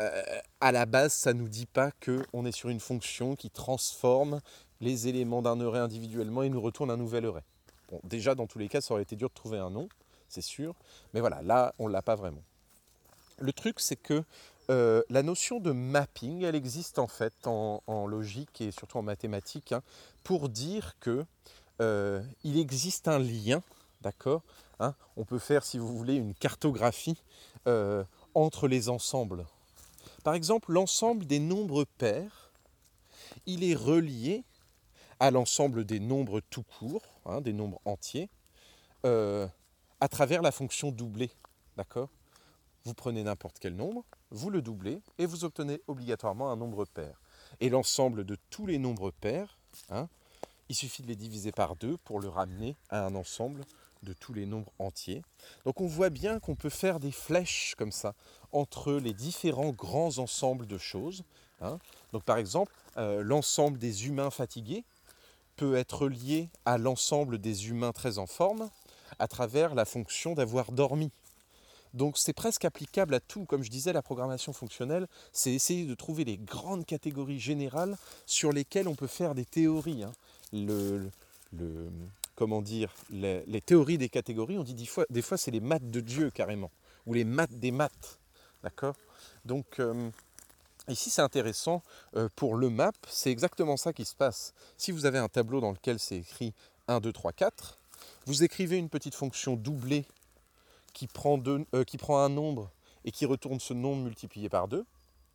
[0.02, 0.22] euh,
[0.62, 4.40] à la base, ça ne nous dit pas qu'on est sur une fonction qui transforme
[4.80, 7.44] les éléments d'un array individuellement et nous retourne un nouvel array.
[7.92, 9.90] Bon, déjà, dans tous les cas, ça aurait été dur de trouver un nom,
[10.30, 10.76] c'est sûr.
[11.14, 12.44] Mais voilà, là, on ne l'a pas vraiment.
[13.40, 14.24] Le truc, c'est que
[14.70, 19.74] euh, la notion de mapping, elle existe en fait en, logique et surtout en mathématiques,
[19.74, 19.82] hein,
[20.24, 21.26] pour dire que
[21.82, 23.64] euh, il existe un lien,
[24.02, 24.44] d'accord
[24.80, 27.22] hein, On peut faire, si vous voulez, une cartographie
[28.34, 29.46] entre les ensembles.
[30.24, 32.52] Par exemple, l'ensemble des nombres pairs,
[33.46, 34.44] il est relié
[35.20, 38.30] à l'ensemble des nombres tout court, hein, des nombres entiers,
[39.04, 41.32] à travers la fonction doublée,
[41.78, 42.10] d'accord?
[42.86, 47.22] Vous prenez n'importe quel nombre, vous le doublez et vous obtenez obligatoirement un nombre pair.
[47.60, 49.58] Et l'ensemble de tous les nombres pairs,
[49.90, 50.08] hein,
[50.70, 53.66] il suffit de les diviser par deux pour le ramener à un ensemble
[54.04, 55.22] de tous les nombres entiers.
[55.66, 58.14] Donc on voit bien qu'on peut faire des flèches comme ça
[58.52, 61.24] entre les différents grands ensembles de choses.
[61.62, 61.80] Hein.
[62.14, 64.84] Donc par exemple, euh, l'ensemble des humains fatigués
[65.56, 68.70] peut être lié à l'ensemble des humains très en forme
[69.20, 71.12] à travers la fonction d'avoir dormi.
[71.94, 73.46] Donc c'est presque applicable à tout.
[73.46, 78.52] Comme je disais, la programmation fonctionnelle, c'est essayer de trouver les grandes catégories générales sur
[78.52, 80.04] lesquelles on peut faire des théories.
[80.04, 80.12] Hein.
[82.40, 86.32] Comment dire, les, théories des catégories, on dit des fois, c'est les maths de Dieu
[86.32, 86.72] carrément,
[87.06, 88.18] ou les maths des maths.
[88.64, 88.96] D'accord?
[89.44, 90.10] Donc euh,
[90.88, 91.84] ici c'est intéressant,
[92.16, 94.54] euh, pour le map, c'est exactement ça qui se passe.
[94.78, 96.54] Si vous avez un tableau dans lequel c'est écrit
[96.88, 97.78] 1, 2, 3, 4,
[98.26, 100.06] vous écrivez une petite fonction doublée
[100.94, 102.72] qui prend, euh, qui prend un nombre
[103.04, 104.86] et qui retourne ce nombre multiplié par 2,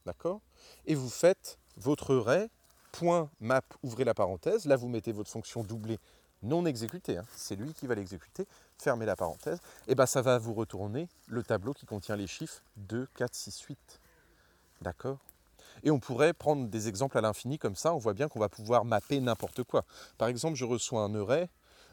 [0.06, 0.40] d'accord?
[0.86, 2.48] Et vous faites votre array,
[2.92, 5.98] point map, ouvrez la parenthèse, là vous mettez votre fonction doublée
[6.44, 7.24] non exécutée, hein.
[7.34, 8.46] c'est lui qui va l'exécuter,
[8.78, 12.62] fermez la parenthèse, et bien ça va vous retourner le tableau qui contient les chiffres
[12.76, 14.00] 2, 4, 6, 8.
[14.82, 15.18] D'accord?
[15.82, 18.48] Et on pourrait prendre des exemples à l'infini comme ça, on voit bien qu'on va
[18.48, 19.84] pouvoir mapper n'importe quoi.
[20.18, 21.48] Par exemple, je reçois un array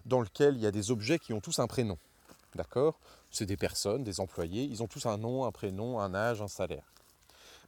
[0.05, 1.97] dans lequel il y a des objets qui ont tous un prénom.
[2.55, 2.99] D'accord?
[3.31, 6.47] C'est des personnes, des employés, ils ont tous un nom, un prénom, un âge, un
[6.47, 6.83] salaire.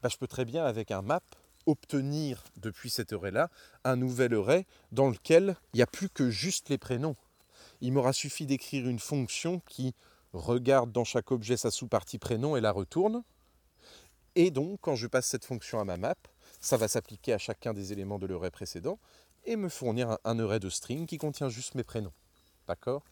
[0.02, 1.22] Bah, je peux très bien, avec un map,
[1.66, 3.50] obtenir depuis cet array-là
[3.84, 7.16] un nouvel array dans lequel il n'y a plus que juste les prénoms.
[7.82, 9.94] Il m'aura suffi d'écrire une fonction qui
[10.34, 13.24] regarde dans chaque objet sa sous-partie prénom et la retourne.
[14.36, 16.16] Et donc, quand je passe cette fonction à ma map,
[16.60, 19.00] ça va s'appliquer à chacun des éléments de l'array précédent
[19.46, 22.14] et me fournir un, array de string qui contient juste mes prénoms.
[22.68, 23.04] D'accord?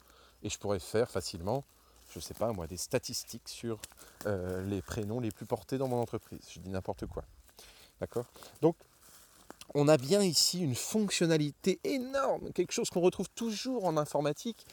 [0.42, 1.64] Et je pourrais faire facilement,
[2.12, 3.80] je ne sais pas moi, des statistiques sur
[4.26, 6.48] euh, les prénoms les plus portés dans mon entreprise.
[6.50, 7.24] Je dis n'importe quoi.
[8.02, 8.26] D'accord
[8.62, 8.76] Donc,
[9.76, 14.66] on a bien ici une fonctionnalité énorme, quelque chose qu'on retrouve toujours en informatique.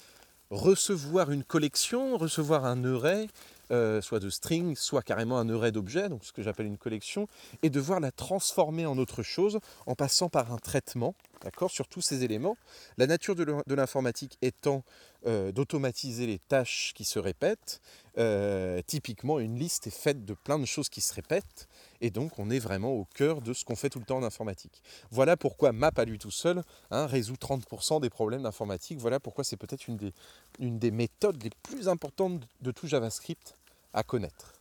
[0.51, 3.29] Recevoir une collection, recevoir un array,
[3.70, 7.29] euh, soit de string, soit carrément un array d'objets, donc ce que j'appelle une collection,
[7.62, 12.01] et devoir la transformer en autre chose en passant par un traitement d'accord, sur tous
[12.01, 12.57] ces éléments.
[12.97, 14.85] La nature de l'informatique étant
[15.26, 17.81] euh, d'automatiser les tâches qui se répètent,
[18.18, 21.68] euh, typiquement une liste est faite de plein de choses qui se répètent,
[22.01, 24.22] et donc on est vraiment au cœur de ce qu'on fait tout le temps en
[24.22, 24.82] informatique.
[25.11, 29.44] Voilà pourquoi Map à lui tout seul hein, résout 30% des problèmes d'informatique, voilà pourquoi
[29.44, 33.55] c'est peut-être une des, méthodes les plus importantes de tout JavaScript
[33.92, 34.55] à connaître.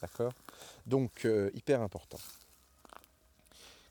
[0.00, 0.32] D'accord?
[0.86, 2.18] Donc euh, hyper important.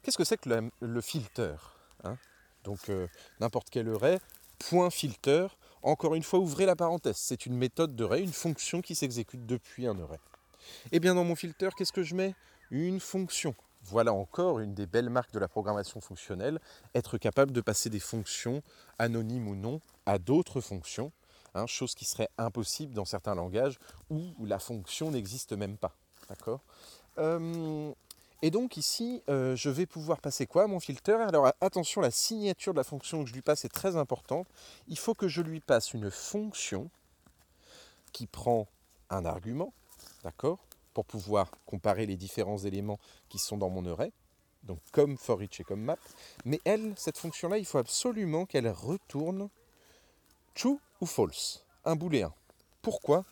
[0.02, 1.56] Qu'est-ce que c'est que le, le filter
[2.04, 2.18] Hein?
[2.64, 3.08] Donc euh,
[3.40, 4.20] n'importe quel array,
[4.60, 5.48] point filter,
[5.84, 9.46] encore une fois ouvrez la parenthèse, c'est une méthode de array, une fonction qui s'exécute
[9.46, 10.20] depuis un array.
[10.86, 12.36] Et eh bien dans mon filter, qu'est-ce que je mets?
[12.72, 13.56] Une fonction.
[13.84, 16.60] Voilà encore une des belles marques de la programmation fonctionnelle,
[16.94, 18.62] être capable de passer des fonctions,
[19.00, 21.12] anonymes ou non, à d'autres fonctions,
[21.56, 25.96] hein, chose qui serait impossible dans certains langages où la fonction n'existe même pas.
[26.28, 26.62] D'accord?
[27.18, 27.94] Euh,
[28.42, 32.74] et donc ici, euh, je vais pouvoir passer quoi mon filter Alors attention, la signature
[32.74, 34.48] de la fonction que je lui passe est très importante.
[34.88, 36.90] Il faut que je lui passe une fonction
[38.12, 38.68] qui prend
[39.10, 39.74] un argument,
[40.24, 40.60] d'accord?
[40.98, 42.98] Pour pouvoir comparer les différents éléments
[43.30, 44.12] qui sont dans mon array,
[44.64, 46.00] donc comme for each et comme map.
[46.44, 49.48] Mais elle, cette fonction-là, il faut absolument qu'elle retourne
[50.56, 52.34] true ou false, un booléen.
[52.82, 53.26] Pourquoi?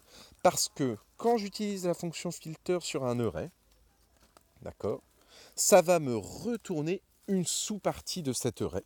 [0.44, 3.50] Parce que quand j'utilise la fonction filter sur un array,
[4.62, 5.02] D'accord
[5.56, 8.84] Ça va me retourner une sous-partie de cet array.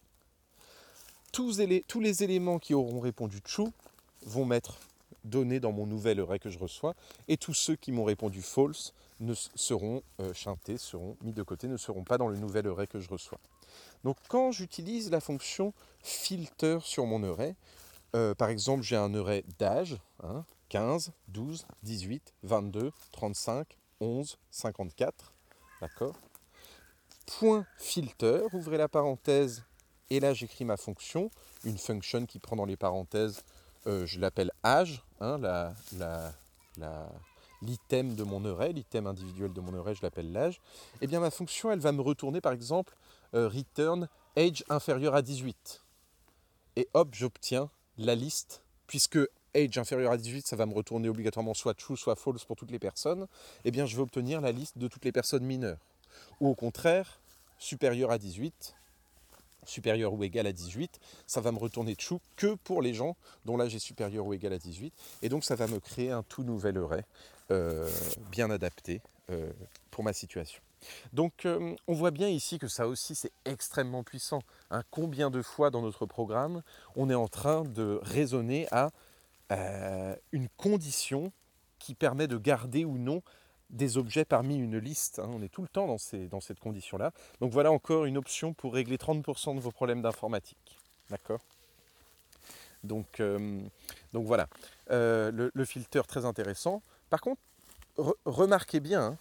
[1.33, 3.73] Tous, les éléments qui auront répondu true
[4.21, 4.79] vont m'être
[5.23, 6.95] donnés dans mon nouvel array que je reçois,
[7.27, 11.77] et tous ceux qui m'ont répondu false ne seront euh, seront mis de côté, ne
[11.77, 13.39] seront pas dans le nouvel array que je reçois.
[14.03, 17.55] Donc quand j'utilise la fonction filter sur mon array,
[18.15, 19.97] euh, par exemple j'ai un array d'âge,
[20.69, 25.33] 15, 12, 18, 22, 35, 11, 54,
[25.81, 26.15] d'accord?
[27.25, 29.63] Point filter, ouvrez la parenthèse,
[30.09, 31.29] et là j'écris ma fonction,
[31.63, 33.43] une function qui prend dans les parenthèses,
[33.87, 35.39] euh, je l'appelle âge, hein,
[37.61, 40.59] l'item de mon array, l'item individuel de mon array, je l'appelle l'âge,
[41.01, 42.95] eh bien ma fonction, elle va me retourner par exemple
[43.33, 44.07] euh, return
[44.37, 45.81] age inférieur à 18.
[46.75, 49.19] Et hop, j'obtiens la liste, puisque
[49.55, 52.71] age inférieur à 18, ça va me retourner obligatoirement soit true, soit false pour toutes
[52.71, 53.27] les personnes,
[53.65, 55.79] eh bien je vais obtenir la liste de toutes les personnes mineures.
[56.39, 57.19] Ou au contraire,
[57.57, 58.75] supérieur à 18,
[59.65, 63.57] supérieur ou égal à 18, ça va me retourner true que pour les gens dont
[63.57, 64.93] l'âge est supérieur ou égal à 18.
[65.21, 67.03] Et donc ça va me créer un tout nouvel array
[67.51, 67.89] euh,
[68.31, 69.51] bien adapté euh,
[69.91, 70.61] pour ma situation.
[71.11, 74.41] Donc euh, on voit bien ici que ça aussi c'est extrêmement puissant.
[74.71, 74.83] Hein.
[74.91, 76.61] combien de fois dans notre programme
[76.95, 78.91] on est en train de raisonner à
[80.31, 81.31] une condition
[81.79, 83.23] qui permet de garder ou non
[83.69, 85.19] des objets parmi une liste.
[85.19, 85.29] Hein.
[85.29, 85.97] On est tout le temps dans,
[86.41, 87.11] cette condition-là.
[87.39, 90.79] Donc voilà encore une option pour régler 30% de vos problèmes d'informatique.
[91.09, 91.39] D'accord?
[92.83, 93.61] Donc, euh,
[94.13, 94.47] donc voilà.
[94.91, 96.81] Euh, le, filter très intéressant.
[97.09, 97.41] Par contre,
[98.25, 99.17] remarquez bien, hein,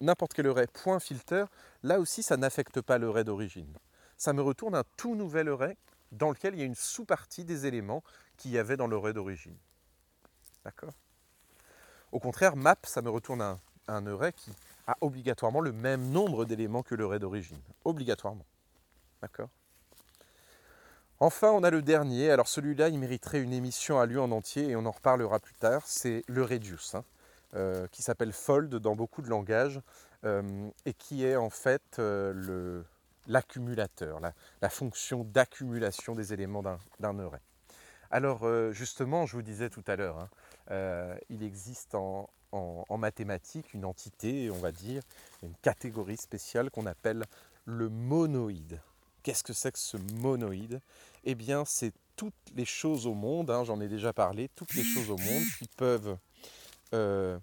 [0.00, 1.44] n'importe quel array point filter,
[1.82, 3.76] là aussi ça n'affecte pas l'array d'origine.
[4.16, 5.76] Ça me retourne un tout nouvel array
[6.12, 8.02] dans lequel il y a une sous-partie des éléments
[8.36, 9.56] qu'il y avait dans l'array d'origine.
[10.64, 10.92] D'accord?
[12.12, 14.52] Au contraire, map, ça me retourne un, un array qui
[14.86, 17.60] a obligatoirement le même nombre d'éléments que l'array d'origine.
[17.84, 18.46] Obligatoirement.
[19.22, 19.48] D'accord?
[21.18, 22.30] Enfin, on a le dernier.
[22.30, 25.54] Alors celui-là, il mériterait une émission à lui en entier et on en reparlera plus
[25.54, 25.82] tard.
[25.86, 27.04] C'est le reduce, hein,
[27.54, 29.80] euh, qui s'appelle fold dans beaucoup de langages
[30.24, 32.82] euh, et qui est en fait euh,
[33.28, 36.62] l'accumulateur, la, fonction d'accumulation des éléments
[37.00, 37.40] d'un array.
[38.10, 40.28] Alors justement, je vous disais tout à l'heure, hein,
[40.70, 42.28] euh, il existe en,
[42.96, 45.02] mathématiques une entité, on va dire,
[45.42, 47.24] une catégorie spéciale qu'on appelle
[47.66, 48.80] le monoïde.
[49.22, 50.80] Qu'est-ce que c'est que ce monoïde?
[51.24, 54.84] Eh bien, c'est toutes les choses au monde, hein, j'en ai déjà parlé, toutes les
[54.84, 56.16] choses au monde qui peuvent
[56.94, 57.38] euh,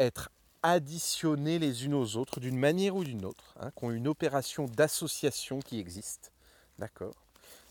[0.00, 0.30] être
[0.64, 4.64] additionnées les unes aux autres d'une manière ou d'une autre, hein, qui ont une opération
[4.64, 6.32] d'association qui existe,
[6.80, 7.14] d'accord,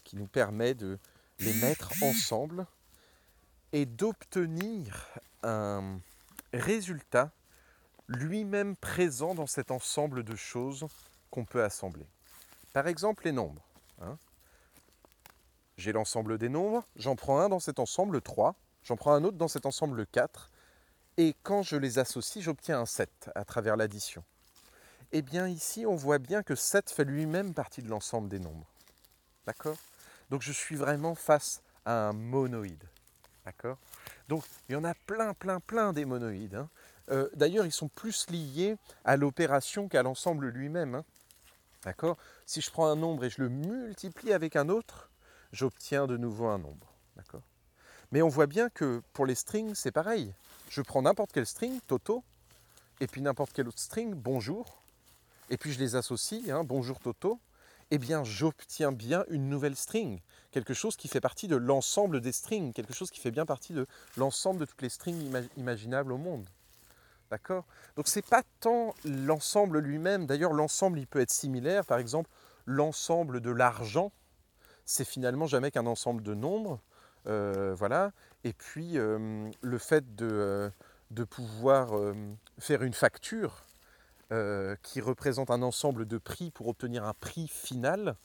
[0.05, 0.97] qui nous permet de
[1.39, 2.66] les mettre ensemble
[3.76, 5.05] et d'obtenir
[5.43, 5.99] un
[6.53, 7.30] résultat
[8.07, 10.88] lui-même présent dans cet ensemble de choses
[11.30, 12.07] qu'on peut assembler.
[12.71, 13.67] Par exemple, les nombres.
[13.99, 14.17] Hein.
[15.76, 18.55] J'ai l'ensemble des nombres, j'en prends un dans cet ensemble 3,
[18.86, 20.49] j'en prends un autre dans cet ensemble 4,
[21.17, 24.23] et quand je les associe, j'obtiens un 7 à travers l'addition.
[25.11, 28.71] Eh bien ici, on voit bien que 7 fait lui-même partie de l'ensemble des nombres.
[29.45, 29.76] D'accord?
[30.30, 32.86] Donc je suis vraiment face à un monoïde.
[34.27, 36.55] Donc il y en a plein, plein, plein des monoïdes.
[36.55, 36.69] Hein.
[37.11, 40.95] Euh, d'ailleurs, ils sont plus liés à l'opération qu'à l'ensemble lui-même.
[40.95, 41.05] Hein.
[41.83, 45.09] D'accord Si je prends un nombre et je le multiplie avec un autre,
[45.51, 46.95] j'obtiens de nouveau un nombre.
[48.11, 50.33] Mais on voit bien que pour les strings, c'est pareil.
[50.69, 52.23] Je prends n'importe quel string, Toto,
[52.99, 54.81] et puis n'importe quel autre string, bonjour,
[55.49, 57.39] et puis je les associe, hein, bonjour Toto,
[57.91, 60.19] eh bien j'obtiens bien une nouvelle string,
[60.51, 63.73] quelque chose qui fait partie de l'ensemble des strings, quelque chose qui fait bien partie
[63.73, 63.86] de
[64.17, 66.45] l'ensemble de toutes les strings imaginables au monde.
[67.31, 67.65] D'accord?
[67.95, 72.29] Donc c'est pas tant l'ensemble lui-même, d'ailleurs l'ensemble il peut être similaire, par exemple
[72.65, 74.11] l'ensemble de l'argent,
[74.86, 76.79] c'est finalement jamais qu'un ensemble de nombres,
[77.27, 78.11] euh, voilà,
[78.43, 80.69] et puis euh, le fait de, euh,
[81.11, 81.93] de pouvoir
[82.59, 83.64] faire une facture,
[84.32, 88.15] euh, qui représente un ensemble de prix pour obtenir un prix final,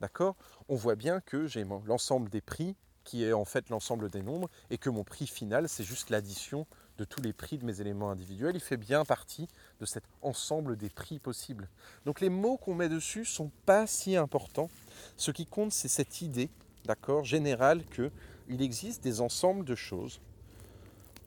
[0.00, 0.36] d'accord?
[0.68, 4.48] On voit bien que j'ai l'ensemble des prix qui est en fait l'ensemble des nombres
[4.70, 6.66] et que mon prix final, c'est juste l'addition
[6.98, 8.54] de tous les prix de mes éléments individuels.
[8.54, 9.48] Il fait bien partie
[9.80, 11.68] de cet ensemble des prix possibles.
[12.06, 14.70] Donc les mots qu'on met dessus sont pas si importants.
[15.16, 16.50] Ce qui compte, c'est cette idée,
[16.84, 18.10] d'accord, générale que
[18.48, 20.20] il existe des ensembles de choses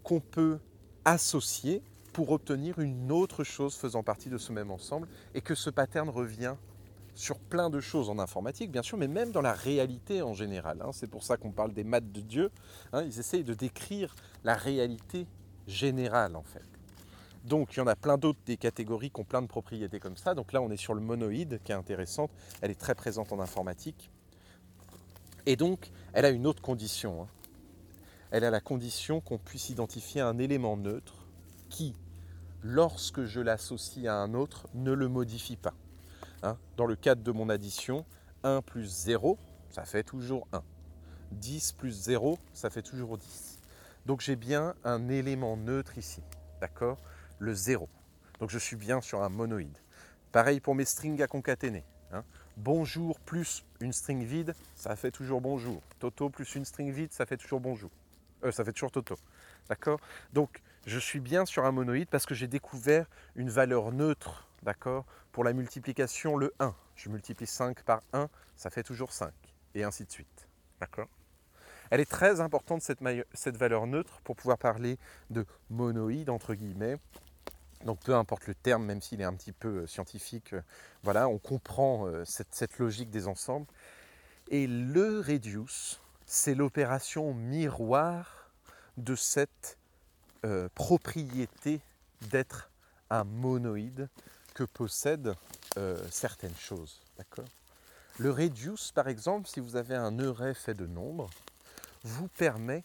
[0.04, 0.60] qu'on peut
[1.04, 1.82] associer
[2.16, 6.08] pour obtenir une autre chose faisant partie de ce même ensemble et que ce pattern
[6.08, 6.56] revient
[7.14, 10.82] sur plein de choses en informatique, bien sûr, mais même dans la réalité en général.
[10.82, 10.92] Hein.
[10.94, 12.52] C'est pour ça qu'on parle des maths de Dieu.
[12.94, 13.04] Hein.
[13.04, 15.28] Ils essayent de décrire la réalité
[15.68, 16.64] générale, en fait.
[17.44, 20.16] Donc, il y en a plein d'autres des catégories qui ont plein de propriétés comme
[20.16, 20.36] ça.
[20.36, 22.32] Donc là, on est sur le monoïde, qui est intéressante.
[22.62, 24.10] Elle est très présente en informatique.
[25.46, 27.24] Et donc, elle a une autre condition.
[27.24, 27.28] Hein.
[28.32, 31.28] Elle a la condition qu'on puisse identifier un élément neutre
[31.70, 31.94] qui,
[32.64, 35.74] lorsque je l'associe à un autre, ne le modifie pas.
[36.44, 36.58] Hein.
[36.78, 38.06] Dans le cadre de mon addition,
[38.44, 39.38] 1 plus 0,
[39.70, 40.64] ça fait toujours 1.
[41.32, 43.60] 10 plus 0, ça fait toujours 10.
[44.06, 46.22] Donc j'ai bien un élément neutre ici,
[46.62, 47.00] d'accord?
[47.40, 47.90] Le 0.
[48.40, 49.78] Donc je suis bien sur un monoïde.
[50.32, 51.84] Pareil pour mes strings à concaténer.
[52.12, 52.24] Hein.
[52.58, 55.82] Bonjour plus une string vide, ça fait toujours bonjour.
[56.00, 57.90] Toto plus une string vide, ça fait toujours bonjour.
[58.44, 59.16] Euh, ça fait toujours Toto.
[59.70, 60.00] D'accord?
[60.34, 65.06] Donc je suis bien sur un monoïde parce que j'ai découvert une valeur neutre, d'accord
[65.32, 66.76] Pour la multiplication, le 1.
[66.96, 69.32] Je multiplie 5 par 1, ça fait toujours 5.
[69.74, 70.48] Et ainsi de suite.
[70.80, 71.08] D'accord
[71.90, 75.00] Elle est très importante cette, valeur neutre pour pouvoir parler
[75.32, 76.98] de monoïde, entre guillemets.
[77.84, 80.62] Donc peu importe le terme, même s'il est un petit peu euh, scientifique, euh,
[81.04, 83.68] voilà, on comprend euh, cette, cette logique des ensembles.
[84.50, 88.52] Et le reduce, c'est l'opération miroir
[88.98, 89.78] de cette
[90.46, 91.82] euh, propriété
[92.30, 92.70] d'être
[93.10, 94.08] un monoïde
[94.54, 95.36] que possèdent
[95.78, 97.02] euh, certaines choses.
[97.18, 97.48] D'accord?
[98.20, 101.32] Le reduce, par exemple, si vous avez un array fait de nombres,
[102.04, 102.84] vous permet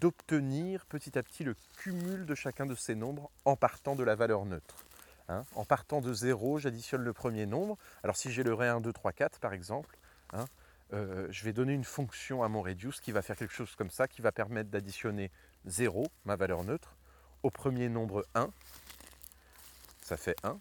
[0.00, 4.14] d'obtenir petit à petit le cumul de chacun de ces nombres en partant de la
[4.14, 4.84] valeur neutre.
[5.28, 5.44] Hein.
[5.54, 7.76] en partant de 0, j'additionne le premier nombre.
[8.02, 9.96] Alors si j'ai le ré 1, 2, 3, 4 par exemple,
[10.32, 10.46] hein,
[10.92, 13.90] euh, je vais donner une fonction à mon reduce qui va faire quelque chose comme
[13.90, 15.30] ça, qui va permettre d'additionner
[15.66, 16.94] 0, ma valeur neutre,
[17.42, 18.50] au premier nombre 1,
[20.02, 20.58] ça fait 1.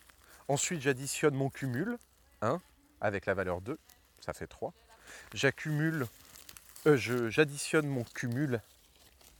[0.47, 1.97] Ensuite, j'additionne mon cumul,
[2.41, 2.61] 1,
[3.01, 3.77] avec la valeur 2,
[4.19, 4.73] ça fait 3.
[5.33, 6.07] J'accumule,
[6.87, 8.61] euh, j'additionne mon cumul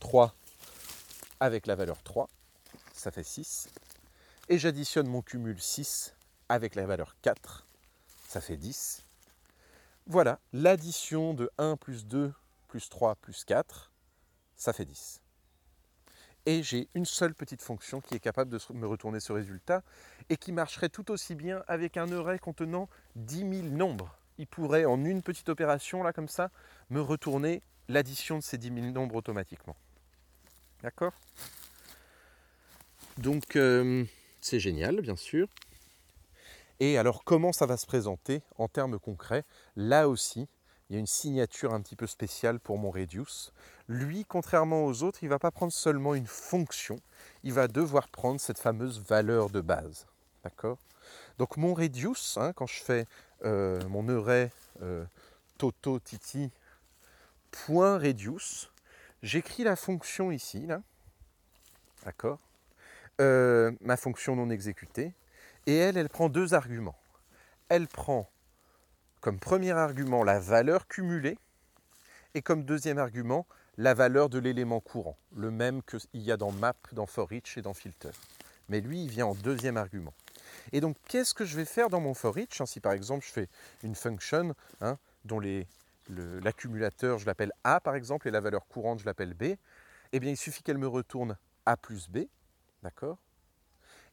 [0.00, 0.34] 3
[1.40, 2.28] avec la valeur 3,
[2.92, 3.68] ça fait 6.
[4.48, 6.14] Et j'additionne mon cumul 6
[6.48, 7.66] avec la valeur 4,
[8.28, 9.04] ça fait 10.
[10.06, 12.32] Voilà, l'addition de 1 plus 2
[12.68, 13.92] plus 3 plus 4,
[14.56, 15.21] ça fait 10
[16.46, 19.82] et j'ai une seule petite fonction qui est capable de me retourner ce résultat
[20.28, 24.16] et qui marcherait tout aussi bien avec un array contenant 10 000 nombres.
[24.38, 26.50] Il pourrait en une petite opération là comme ça
[26.90, 29.76] me retourner l'addition de ces 10 000 nombres automatiquement.
[30.82, 31.12] D'accord?
[33.18, 34.04] Donc euh,
[34.40, 35.48] c'est génial bien sûr.
[36.80, 39.44] Et alors comment ça va se présenter en termes concrets?
[39.76, 40.48] Là aussi,
[40.92, 43.50] il y a une signature un petit peu spéciale pour mon reduce.
[43.88, 47.00] Lui, contrairement aux autres, il ne va pas prendre seulement une fonction,
[47.44, 50.06] il va devoir prendre cette fameuse valeur de base.
[50.44, 50.76] D'accord?
[51.38, 53.06] Donc mon reduce, hein, quand je fais
[53.46, 54.50] euh, mon array
[54.82, 55.06] euh,
[55.56, 56.50] toto titi
[59.22, 60.68] j'écris la fonction ici.
[62.04, 62.38] D'accord?
[63.22, 65.14] Euh, Ma fonction non exécutée.
[65.66, 66.98] Et elle, elle prend deux arguments.
[67.70, 68.28] Elle prend
[69.22, 71.38] comme premier argument la valeur cumulée
[72.34, 73.46] et comme deuxième argument
[73.78, 77.56] la valeur de l'élément courant, le même qu'il y a dans map, dans for each
[77.56, 78.10] et dans filter.
[78.68, 80.12] Mais lui, il vient en deuxième argument.
[80.72, 83.24] Et donc, qu'est-ce que je vais faire dans mon for each hein, Si par exemple,
[83.24, 83.48] je fais
[83.82, 85.40] une function hein, dont
[86.08, 89.54] l'accumulateur, je l'appelle A par exemple, et la valeur courante, je l'appelle B,
[90.12, 92.26] eh bien, il suffit qu'elle me retourne A plus B,
[92.82, 93.18] d'accord?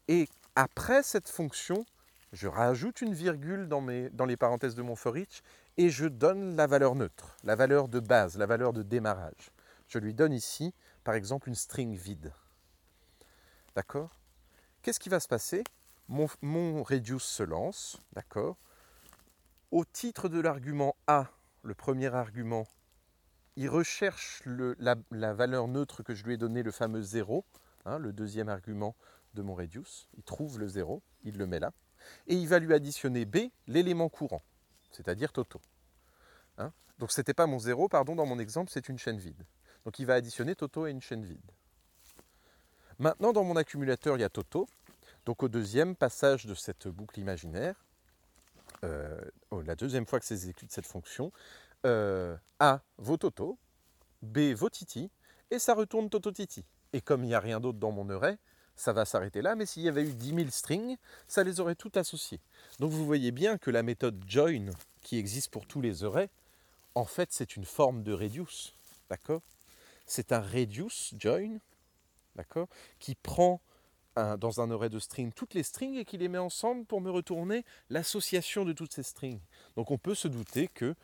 [0.08, 1.86] Et après cette fonction,
[2.32, 5.42] je rajoute une virgule dans, les parenthèses de mon for each
[5.78, 9.52] et je donne la valeur neutre, la valeur de base, la valeur de démarrage.
[9.88, 10.74] Je lui donne ici,
[11.04, 12.32] par exemple, une string vide.
[13.76, 14.20] D'accord?
[14.82, 15.64] Qu'est-ce qui va se passer?
[16.08, 18.58] Mon, reduce se lance, d'accord?
[19.72, 21.28] Au titre de l'argument A,
[21.64, 22.68] le premier argument,
[23.56, 27.46] il recherche la, valeur neutre que je lui ai donnée, le fameux 0,
[27.86, 28.96] hein, le deuxième argument
[29.34, 30.08] de mon reduce.
[30.18, 31.72] Il trouve le 0, il le met là
[32.28, 34.44] et il va lui additionner B, l'élément courant,
[34.92, 35.62] c'est-à-dire Toto.
[36.58, 36.72] Hein?
[36.98, 39.46] Donc ce n'était pas mon 0, pardon, dans mon exemple, c'est une chaîne vide.
[39.86, 41.52] Donc il va additionner Toto et une chaîne vide.
[43.00, 44.68] Maintenant, dans mon accumulateur, il y a Toto.
[45.26, 47.76] Donc au deuxième passage de cette boucle imaginaire,
[48.84, 49.20] euh,
[49.52, 51.32] oh, la deuxième fois que s'exécute cette fonction,
[51.86, 53.58] euh, A vaut Toto,
[54.22, 55.12] B vaut Titi,
[55.52, 56.66] et ça retourne Toto Titi.
[56.94, 58.38] Et comme il n'y a rien d'autre dans mon array,
[58.80, 60.96] ça va s'arrêter là, mais s'il y avait eu 10 000 strings,
[61.28, 62.40] ça les aurait toutes associés.
[62.80, 64.72] Donc vous voyez bien que la méthode join,
[65.02, 66.30] qui existe pour tous les arrays,
[66.96, 68.74] en fait c'est une forme de reduce,
[69.10, 69.42] d'accord?
[70.06, 71.58] C'est un reduce join,
[72.38, 72.70] d'accord
[73.00, 73.60] Qui prend
[74.16, 77.10] dans un array de strings toutes les strings et qui les met ensemble pour me
[77.10, 79.40] retourner l'association de toutes ces strings.
[79.76, 80.96] Donc on peut se douter que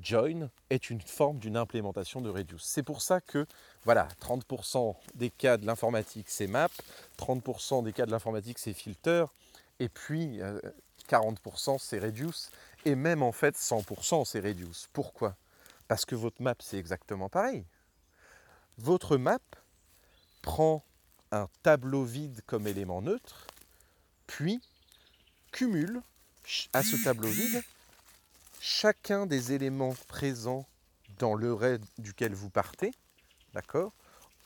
[0.00, 2.64] join est une forme d'une implémentation de reduce.
[2.64, 3.46] C'est pour ça que,
[3.84, 6.68] voilà, 30% des cas de l'informatique c'est map,
[7.18, 9.26] 30% des cas de l'informatique c'est filter,
[9.80, 10.40] et puis
[11.08, 12.50] 40% euh, c'est reduce,
[12.84, 14.88] et même en fait 100% c'est reduce.
[14.92, 15.36] Pourquoi?
[15.88, 17.64] Parce que votre map c'est exactement pareil.
[18.78, 19.38] Votre map
[20.42, 20.84] prend
[21.30, 23.46] un tableau vide comme élément neutre,
[24.26, 24.60] puis
[25.52, 26.02] cumule
[26.72, 27.62] à ce tableau vide,
[28.64, 30.66] chacun des éléments présents
[31.18, 32.92] dans le ray duquel vous partez,
[33.52, 33.92] d'accord,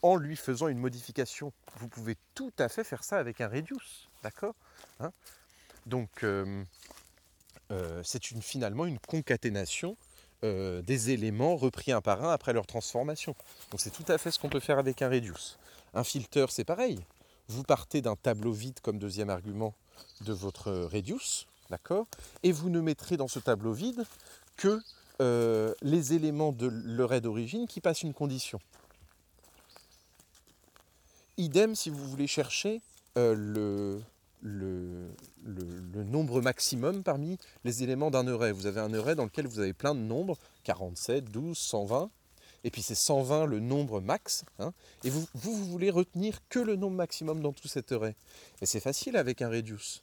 [0.02, 1.52] en lui faisant une modification.
[1.76, 4.56] Vous pouvez tout à fait faire ça avec un reduce, d'accord
[4.98, 5.12] hein
[5.86, 6.64] Donc, euh,
[7.70, 9.96] euh, c'est finalement une concaténation
[10.42, 13.36] euh, des éléments repris un par un après leur transformation.
[13.70, 15.60] Donc, c'est tout à fait ce qu'on peut faire avec un reduce.
[15.94, 16.98] Un filter, c'est pareil.
[17.46, 19.74] Vous partez d'un tableau vide comme deuxième argument
[20.22, 22.06] de votre reduce, d'accord
[22.42, 24.04] Et vous ne mettrez dans ce tableau vide
[24.56, 24.80] que
[25.82, 28.60] les éléments de l'array d'origine qui passent une condition.
[31.38, 32.80] Idem si vous voulez chercher
[33.16, 34.00] euh,
[34.42, 35.14] le,
[36.04, 38.52] nombre maximum parmi les éléments d'un array.
[38.52, 42.10] Vous avez un array dans lequel vous avez plein de nombres, 47, 12, 120,
[42.64, 44.72] et puis c'est 120 le nombre max, hein,
[45.04, 48.16] et vous, vous, voulez retenir que le nombre maximum dans tout cet array.
[48.60, 50.00] Et c'est facile avec un reduce.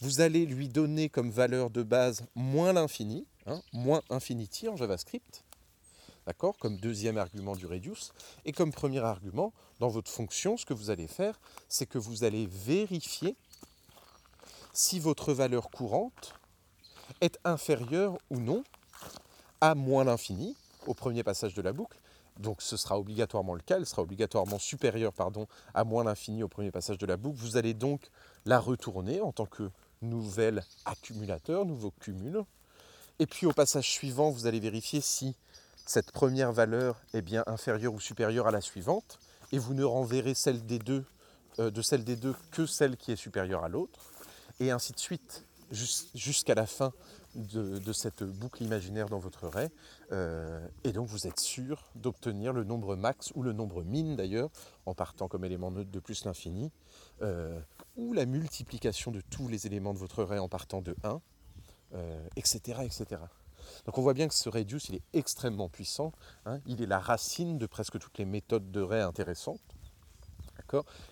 [0.00, 5.44] Vous allez lui donner comme valeur de base moins l'infini, hein, moins infinity en JavaScript,
[6.26, 8.12] d'accord, comme deuxième argument du reduce.
[8.44, 12.24] Et comme premier argument, dans votre fonction, ce que vous allez faire, c'est que vous
[12.24, 13.36] allez vérifier
[14.72, 16.34] si votre valeur courante
[17.20, 18.64] est inférieure ou non
[19.60, 21.98] à moins l'infini au premier passage de la boucle.
[22.38, 26.48] Donc ce sera obligatoirement le cas, elle sera obligatoirement supérieure pardon, à moins l'infini au
[26.48, 27.38] premier passage de la boucle.
[27.38, 28.10] Vous allez donc
[28.44, 29.70] la retourner en tant que
[30.02, 32.44] nouvel accumulateur, nouveau cumul.
[33.18, 35.36] Et puis au passage suivant, vous allez vérifier si
[35.86, 39.18] cette première valeur est bien inférieure ou supérieure à la suivante,
[39.52, 41.04] et vous ne renverrez celle des deux,
[41.58, 44.00] euh, de celle des deux que celle qui est supérieure à l'autre,
[44.60, 46.92] et ainsi de suite jusqu'à la fin
[47.34, 49.70] de, cette boucle imaginaire dans votre array.
[50.12, 54.50] Euh, et donc vous êtes sûr d'obtenir le nombre max ou le nombre min d'ailleurs,
[54.86, 56.70] en partant comme élément neutre de plus l'infini,
[57.22, 57.58] euh,
[57.96, 61.20] ou la multiplication de tous les éléments de votre array en partant de 1,
[62.36, 63.22] etc., etc.
[63.86, 66.12] Donc on voit bien que ce reduce, il est extrêmement puissant.
[66.44, 66.60] Hein.
[66.66, 69.60] il est la racine de presque toutes les méthodes de ray intéressantes.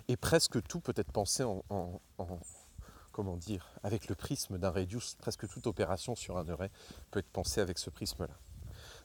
[0.08, 1.62] Et presque tout peut être pensé en,
[3.12, 5.14] comment dire, avec le prisme d'un reduce.
[5.16, 6.70] Presque toute opération sur un array
[7.10, 8.34] peut être pensée avec ce prisme-là.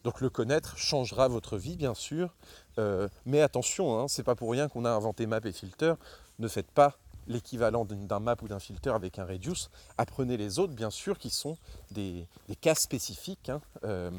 [0.04, 2.36] Donc le connaître changera votre vie, bien sûr.
[2.78, 5.94] Euh, mais attention, hein, c'est pas pour rien qu'on a inventé map et filter.
[6.40, 6.98] Ne faites pas
[7.28, 9.70] l'équivalent d'un map ou d'un filter avec un reduce.
[9.98, 11.58] Apprenez les autres, bien sûr, qui sont
[11.92, 12.28] des,
[12.62, 14.12] cas spécifiques, hein, euh,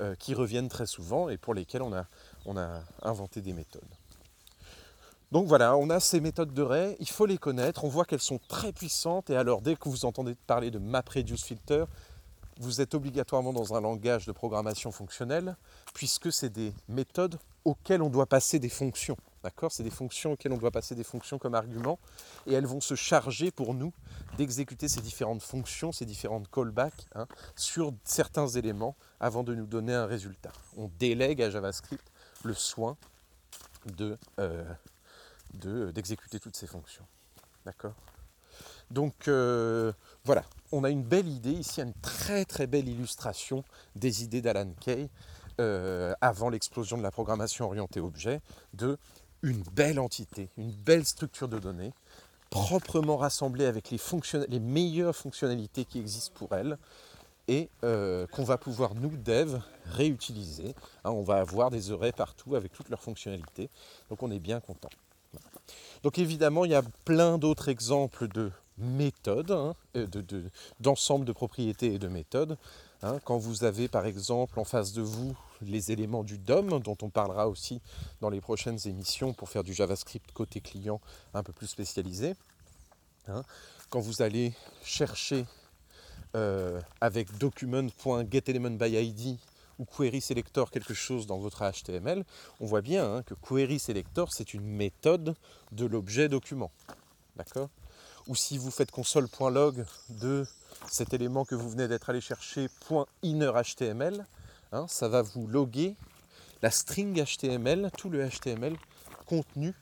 [0.00, 2.06] euh, qui reviennent très souvent et pour lesquels on a,
[2.44, 3.82] on a inventé des méthodes.
[5.32, 8.20] Donc voilà, on a ces méthodes de ray, il faut les connaître, on voit qu'elles
[8.20, 11.84] sont très puissantes et alors dès que vous entendez parler de map reduce filter,
[12.58, 15.56] vous êtes obligatoirement dans un langage de programmation fonctionnelle
[15.94, 19.16] puisque c'est des méthodes auxquelles on doit passer des fonctions.
[19.70, 21.98] C'est des fonctions auxquelles on doit passer des fonctions comme argument
[22.46, 23.92] et elles vont se charger pour nous
[24.36, 29.94] d'exécuter ces différentes fonctions, ces différentes callbacks hein, sur certains éléments avant de nous donner
[29.94, 30.52] un résultat.
[30.76, 32.10] On délègue à JavaScript
[32.44, 32.96] le soin
[33.96, 34.64] de, euh,
[35.92, 37.06] d'exécuter toutes ces fonctions.
[37.64, 37.94] D'accord?
[38.90, 39.92] Donc euh,
[40.24, 43.64] voilà, on a une belle idée ici, une très très belle illustration
[43.96, 45.08] des idées d'Alan Kay
[45.60, 48.40] euh, avant l'explosion de la programmation orientée objet
[48.74, 48.98] de
[49.46, 51.92] une belle entité, une belle structure de données,
[52.50, 56.76] proprement rassemblée avec les, meilleures fonctionnalités qui existent pour elle,
[57.48, 60.74] et euh, qu'on va pouvoir, nous, dev, réutiliser.
[61.04, 63.70] Hein, on va avoir des arrays partout avec toutes leurs fonctionnalités,
[64.10, 64.90] donc on est bien content.
[66.02, 71.98] Donc évidemment, il y a plein d'autres exemples de méthodes, hein, euh, de propriétés et
[72.00, 72.58] de méthodes.
[73.02, 76.96] Hein, quand vous avez par exemple en face de vous les éléments du DOM, dont
[77.02, 77.80] on parlera aussi
[78.20, 81.00] dans les prochaines émissions pour faire du JavaScript côté client
[81.34, 82.34] un peu plus spécialisé.
[83.28, 83.42] Hein,
[83.90, 85.44] quand vous allez chercher
[86.34, 89.38] euh, avec document.getElementById
[89.78, 92.24] ou query selector quelque chose dans votre HTML,
[92.60, 95.34] on voit bien hein, que query selector c'est une méthode
[95.72, 96.70] de l'objet document.
[97.36, 97.68] D'accord?
[98.26, 100.46] Ou si vous faites console.log de
[100.90, 102.68] cet élément que vous venez d'être allé chercher,
[103.22, 104.26] .innerHTML,
[104.72, 105.96] hein, ça va vous loguer
[106.62, 108.76] la string HTML, tout le HTML
[109.26, 109.74] contenu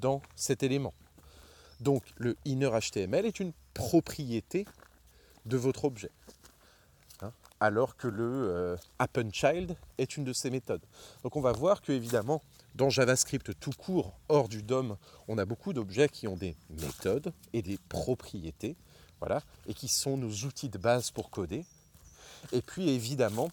[0.00, 0.94] dans cet élément.
[1.80, 4.66] Donc le innerHTML est une propriété
[5.44, 6.10] de votre objet.
[7.20, 8.76] Hein, alors que le euh,
[9.98, 10.84] est une de ces méthodes.
[11.22, 12.42] Donc on va voir que évidemment
[12.74, 14.96] dans JavaScript tout court, hors du DOM,
[15.28, 18.76] on a beaucoup d'objets qui ont des méthodes et des propriétés
[19.20, 21.64] voilà, et qui sont nos outils de base pour coder.
[22.52, 23.50] Et puis évidemment,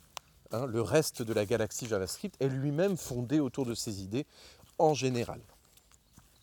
[0.51, 4.25] hein, le reste de la galaxie JavaScript est lui-même fondé autour de ces idées
[4.77, 5.39] en général.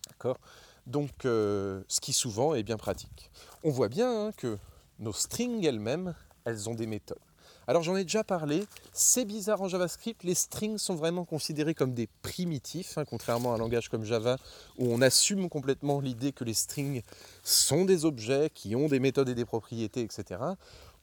[0.08, 0.38] D'accord?
[0.86, 3.30] Donc, euh, ce qui souvent est bien pratique.
[3.62, 4.58] On voit bien hein, que
[4.98, 6.14] nos strings elles-mêmes,
[6.44, 7.18] elles ont des méthodes.
[7.66, 11.94] Alors j'en ai déjà parlé, c'est bizarre en JavaScript, les strings sont vraiment considérés comme
[11.94, 14.38] des primitifs, hein, contrairement à un langage comme Java
[14.78, 17.02] où on assume complètement l'idée que les strings
[17.44, 20.40] sont des objets qui ont des méthodes et des propriétés, etc.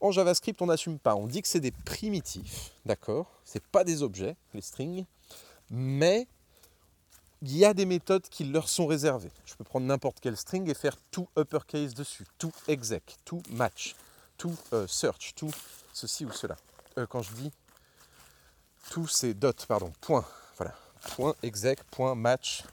[0.00, 3.40] En JavaScript, on n'assume pas, on dit que c'est des primitifs, d'accord?
[3.44, 5.04] C'est pas des objets, les strings,
[5.70, 6.26] mais
[7.42, 9.30] il y a des méthodes qui leur sont réservées.
[9.46, 13.94] Je peux prendre n'importe quel string et faire tout uppercase dessus, tout exec, tout match,
[14.38, 15.50] tout euh, search, tout
[15.92, 16.56] ceci ou cela.
[16.96, 17.52] Euh, quand je dis
[18.90, 20.24] tout, c'est dot, pardon, point.
[20.56, 20.74] Voilà.
[21.16, 22.64] Point exec, point match.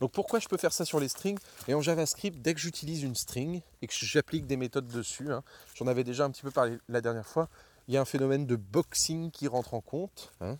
[0.00, 1.38] Donc pourquoi je peux faire ça sur les strings?
[1.68, 5.42] Et en JavaScript, dès que j'utilise une string et que j'applique des méthodes dessus, hein,
[5.74, 7.48] j'en avais déjà un petit peu parlé la dernière fois,
[7.86, 10.32] il y a un phénomène de boxing qui rentre en compte.
[10.40, 10.56] Hein.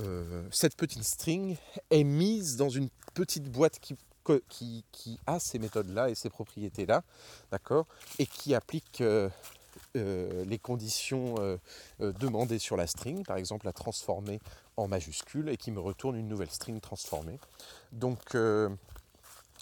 [0.00, 1.56] Euh, cette petite string
[1.90, 3.96] est mise dans une petite boîte qui,
[4.48, 4.84] qui,
[5.26, 7.02] a ces méthodes-là et ces propriétés-là,
[7.50, 7.86] d'accord,
[8.18, 9.02] et qui applique
[9.96, 11.56] euh, les conditions euh,
[12.00, 14.40] euh, demandées sur la string, par exemple la transformer
[14.76, 17.38] en majuscule et qui me retourne une nouvelle string transformée.
[17.92, 18.36] Donc,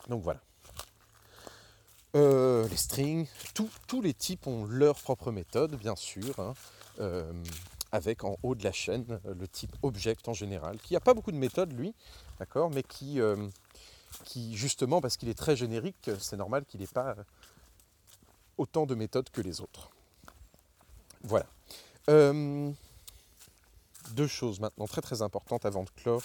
[0.09, 0.41] donc voilà.
[2.15, 6.55] les strings, tous les types ont leur propre méthode, bien sûr, hein,
[7.93, 11.33] avec en haut de la chaîne le type object en général, qui n'a pas beaucoup
[11.33, 11.95] de méthodes, lui,
[12.39, 13.19] d'accord, mais qui,
[14.25, 17.17] qui, justement, parce qu'il est très générique, c'est normal qu'il n'ait pas
[18.59, 19.91] autant de méthodes que les autres.
[21.23, 21.47] Voilà.
[22.09, 22.71] Euh,
[24.13, 26.23] deux choses maintenant très très importantes avant de clore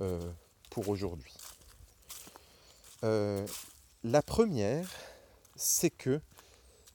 [0.00, 0.20] euh,
[0.70, 1.34] pour aujourd'hui.
[3.04, 3.46] Euh,
[4.04, 4.88] la première,
[5.56, 6.20] c'est que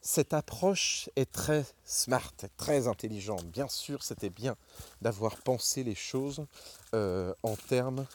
[0.00, 3.44] cette approche est très smart, très intelligente.
[3.46, 4.56] Bien sûr, c'était bien
[5.02, 6.46] d'avoir pensé les choses
[6.92, 8.06] en termes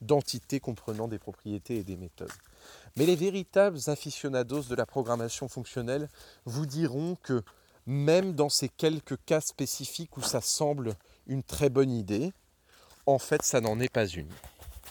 [0.00, 2.32] d'entités comprenant des propriétés et des méthodes.
[2.96, 6.08] Mais les véritables aficionados de la programmation fonctionnelle
[6.44, 7.42] vous diront que
[7.86, 10.94] même dans ces quelques cas spécifiques où ça semble
[11.26, 12.32] une très bonne idée,
[13.06, 14.30] en fait, ça n'en est pas une.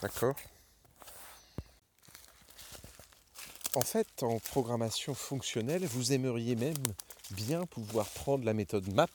[0.02, 0.34] D'accord?
[3.74, 6.74] En fait, en programmation fonctionnelle, vous aimeriez même
[7.30, 9.06] bien pouvoir prendre la méthode map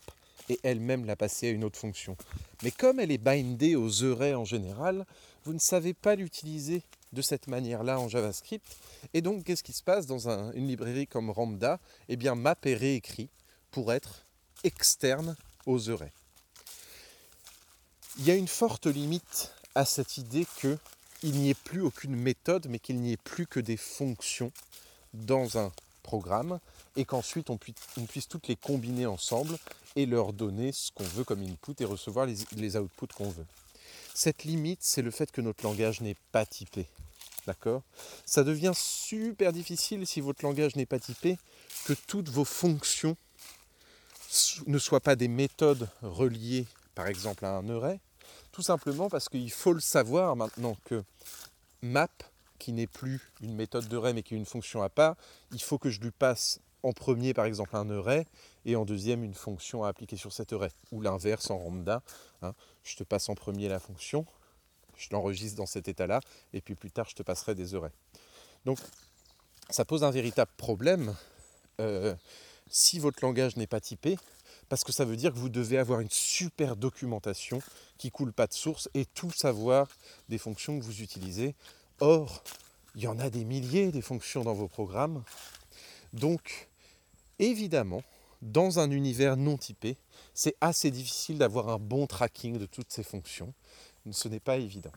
[0.50, 2.18] et elle-même la passer à une autre fonction.
[2.64, 5.06] Mais comme elle est bindée aux arrays en général,
[5.46, 8.66] vous ne savez pas l'utiliser de cette manière-là en JavaScript.
[9.14, 11.80] Et donc, qu'est-ce qui se passe dans une librairie comme Ramda
[12.10, 13.30] Eh bien, map est réécrit
[13.72, 14.26] pour être
[14.64, 15.36] externe
[15.66, 16.14] aux arrays.
[18.18, 20.78] Il y a une forte limite à cette idée qu'il
[21.32, 24.52] n'y ait plus aucune méthode, mais qu'il n'y ait plus que des fonctions
[25.14, 25.72] dans un
[26.04, 26.60] programme,
[26.96, 27.76] et qu'ensuite on puisse,
[28.10, 29.58] puisse, toutes les combiner ensemble
[29.96, 33.46] et leur donner ce qu'on veut comme input et recevoir les, les outputs qu'on veut.
[34.14, 36.86] Cette limite, c'est le fait que notre langage n'est pas typé.
[37.48, 37.82] D'accord?
[38.26, 41.38] Ça devient super difficile si votre langage n'est pas typé,
[41.86, 43.18] que toutes vos fonctions
[44.68, 48.00] ne soient pas des méthodes reliées par exemple à un array,
[48.52, 51.04] tout simplement parce qu'il faut le savoir maintenant que
[51.82, 52.08] map,
[52.64, 55.18] qui n'est plus une méthode de mais qui est une fonction à part,
[55.52, 58.26] il faut que je lui passe en premier par exemple un array
[58.64, 62.02] et en deuxième une fonction à appliquer sur cet array, ou l'inverse en lambda,
[62.42, 62.56] hein.
[62.86, 64.26] je te passe en premier la fonction,
[64.96, 66.22] je l'enregistre dans cet état-là,
[66.54, 67.92] et puis plus tard je te passerai des arrays.
[68.64, 68.80] Donc
[69.70, 71.14] ça pose un véritable problème
[71.82, 72.16] euh,
[72.70, 74.18] si votre langage n'est pas typé,
[74.70, 77.62] parce que ça veut dire que vous devez avoir une super documentation
[77.98, 79.90] qui coule pas de source et tout savoir
[80.30, 81.56] des fonctions que vous utilisez.
[82.06, 82.44] Or,
[82.96, 85.24] il y en a des milliers des fonctions dans vos programmes.
[86.12, 86.68] Donc,
[87.40, 88.04] évidemment,
[88.42, 89.96] dans un univers non typé,
[90.34, 93.54] c'est assez difficile d'avoir un bon tracking de toutes ces fonctions.
[94.12, 94.92] Ce n'est pas évident.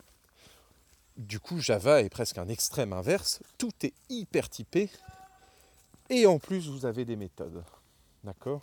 [1.16, 3.38] Du coup, Java est presque un extrême inverse.
[3.56, 4.90] Tout est hyper typé.
[6.10, 7.62] Et en plus, vous avez des méthodes.
[8.24, 8.62] D'accord?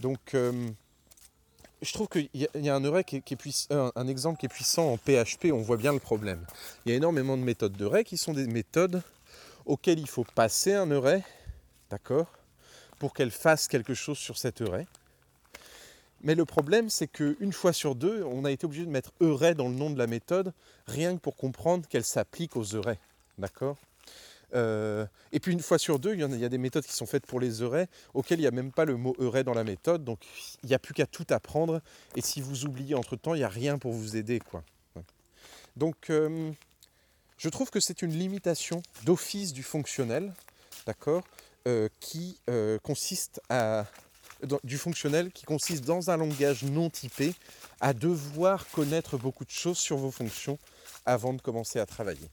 [0.00, 0.68] Donc, euh,
[1.80, 5.52] je trouve qu'il y, a un qui est, un, exemple qui est puissant en PHP,
[5.52, 6.44] on voit bien le problème.
[6.84, 9.02] Il y a énormément de méthodes d'array qui sont des méthodes
[9.64, 11.22] auxquelles il faut passer un array,
[11.90, 12.26] d'accord,
[12.98, 14.86] pour qu'elle fasse quelque chose sur cet array.
[16.22, 19.54] Mais le problème, c'est qu'une fois sur deux, on a été obligé de mettre array
[19.54, 20.52] dans le nom de la méthode,
[20.86, 22.98] rien que pour comprendre qu'elle s'applique aux arrays.
[23.38, 23.76] D'accord?
[24.54, 27.26] Euh, et puis une fois sur deux, il y, a, des méthodes qui sont faites
[27.26, 30.04] pour les arrays auxquelles il n'y a même pas le mot array dans la méthode.
[30.04, 30.20] Donc
[30.62, 31.80] il n'y a plus qu'à tout apprendre.
[32.16, 34.40] Et si vous oubliez entre-temps, il n'y a rien pour vous aider.
[34.40, 34.62] Quoi.
[35.76, 36.50] Donc euh,
[37.36, 40.32] je trouve que c'est une limitation d'office du fonctionnel,
[40.86, 41.22] d'accord,
[41.66, 42.40] euh, qui
[42.82, 43.86] consiste à
[44.62, 47.34] du fonctionnel qui consiste dans un langage non typé
[47.80, 50.58] à devoir connaître beaucoup de choses sur vos fonctions
[51.04, 52.28] avant de commencer à travailler.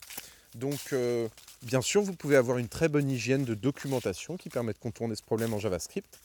[0.56, 1.27] Donc, euh,
[1.64, 5.15] bien sûr, vous pouvez avoir une très bonne hygiène de documentation qui permet de contourner
[5.15, 6.18] ce problème en JavaScript.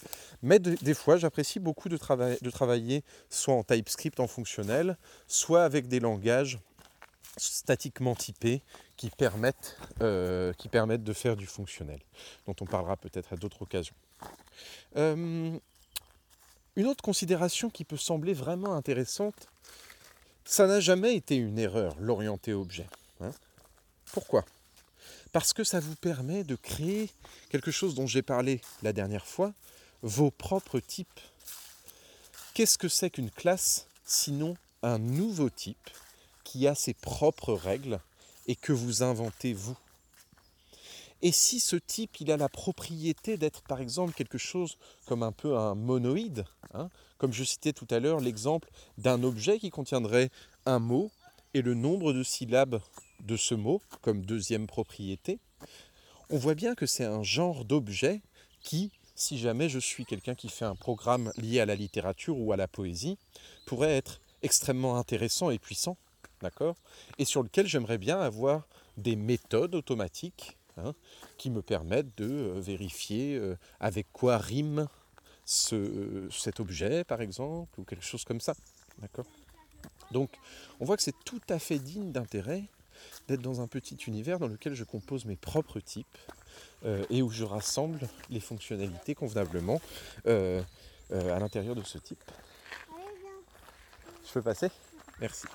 [0.42, 4.96] Mais des fois, j'apprécie beaucoup de, travailler soit en TypeScript en fonctionnel,
[5.26, 6.60] soit avec des langages
[7.36, 8.62] statiquement typés
[8.96, 12.00] qui permettent, euh, de faire du fonctionnel,
[12.46, 13.94] dont on parlera peut-être à d'autres occasions.
[14.96, 15.58] Euh,
[16.76, 19.48] une autre considération qui peut sembler vraiment intéressante,
[20.44, 22.86] ça n'a jamais été une erreur, l'orienté objet.
[23.20, 23.32] Hein.
[24.12, 24.44] Pourquoi?
[25.32, 27.10] Parce que ça vous permet de créer
[27.50, 29.52] quelque chose dont j'ai parlé la dernière fois,
[30.02, 31.20] vos propres types.
[32.54, 35.90] Qu'est-ce que c'est qu'une classe sinon un nouveau type
[36.42, 38.00] qui a ses propres règles
[38.46, 39.76] et que vous inventez vous?
[41.22, 45.32] Et si ce type, il a la propriété d'être par exemple quelque chose comme un
[45.32, 46.88] peu un monoïde, hein,
[47.18, 50.30] comme je citais tout à l'heure l'exemple d'un objet qui contiendrait
[50.64, 51.10] un mot
[51.52, 52.80] et le nombre de syllabes
[53.24, 55.38] de ce mot comme deuxième propriété,
[56.30, 58.22] on voit bien que c'est un genre d'objet
[58.62, 62.52] qui, si jamais je suis quelqu'un qui fait un programme lié à la littérature ou
[62.52, 63.18] à la poésie,
[63.66, 65.96] pourrait être extrêmement intéressant et puissant,
[66.40, 66.76] d'accord?
[67.18, 68.66] Et sur lequel j'aimerais bien avoir
[68.96, 70.94] des méthodes automatiques Hein,
[71.36, 74.86] qui me permettent de euh, vérifier euh, avec quoi rime
[75.44, 78.54] ce, cet objet, par exemple, ou quelque chose comme ça.
[78.98, 79.26] D'accord?
[80.12, 80.30] Donc,
[80.78, 82.64] on voit que c'est tout à fait digne d'intérêt
[83.28, 86.18] d'être dans un petit univers dans lequel je compose mes propres types
[86.84, 88.00] euh, et où je rassemble
[88.30, 89.80] les fonctionnalités convenablement
[90.26, 92.22] à l'intérieur de ce type.
[94.24, 94.70] Je peux passer?
[95.20, 95.46] Merci.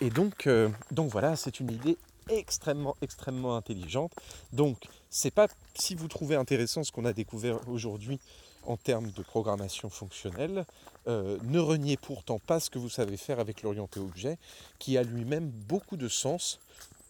[0.00, 0.48] et donc,
[0.90, 4.12] donc voilà, c'est une idée extrêmement, extrêmement intelligente.
[4.52, 4.78] Donc,
[5.10, 8.18] c'est pas si vous trouvez intéressant ce qu'on a découvert aujourd'hui
[8.66, 10.64] en termes de programmation fonctionnelle,
[11.06, 14.38] euh, ne reniez pourtant pas ce que vous savez faire avec l'orienté objet,
[14.78, 16.58] qui a lui-même beaucoup de sens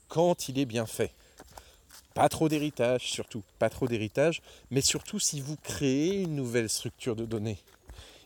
[0.09, 1.13] quand il est bien fait.
[2.15, 7.17] Pas trop d'héritage, surtout, pas trop d'héritage, mais surtout si vous créez une nouvelle structure
[7.17, 7.59] de données.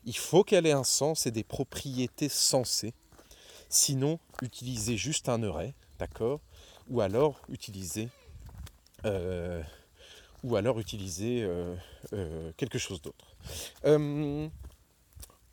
[0.05, 2.93] Il faut qu'elle ait un sens et des propriétés sensées.
[3.69, 6.41] Sinon, utilisez juste un array, d'accord?
[6.89, 8.09] Ou alors utiliser,
[9.05, 9.63] euh,
[10.45, 11.75] ou alors utiliser euh,
[12.13, 13.37] euh, quelque chose d'autre.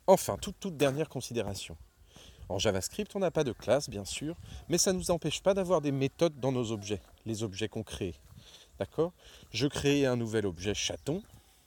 [0.06, 1.76] enfin, toute, toute dernière considération.
[2.48, 4.36] En JavaScript, on n'a pas de classe, bien sûr,
[4.68, 7.82] mais ça ne nous empêche pas d'avoir des méthodes dans nos objets, les objets qu'on
[7.82, 8.14] crée.
[8.78, 9.12] D'accord?
[9.50, 11.22] Je crée un nouvel objet chaton.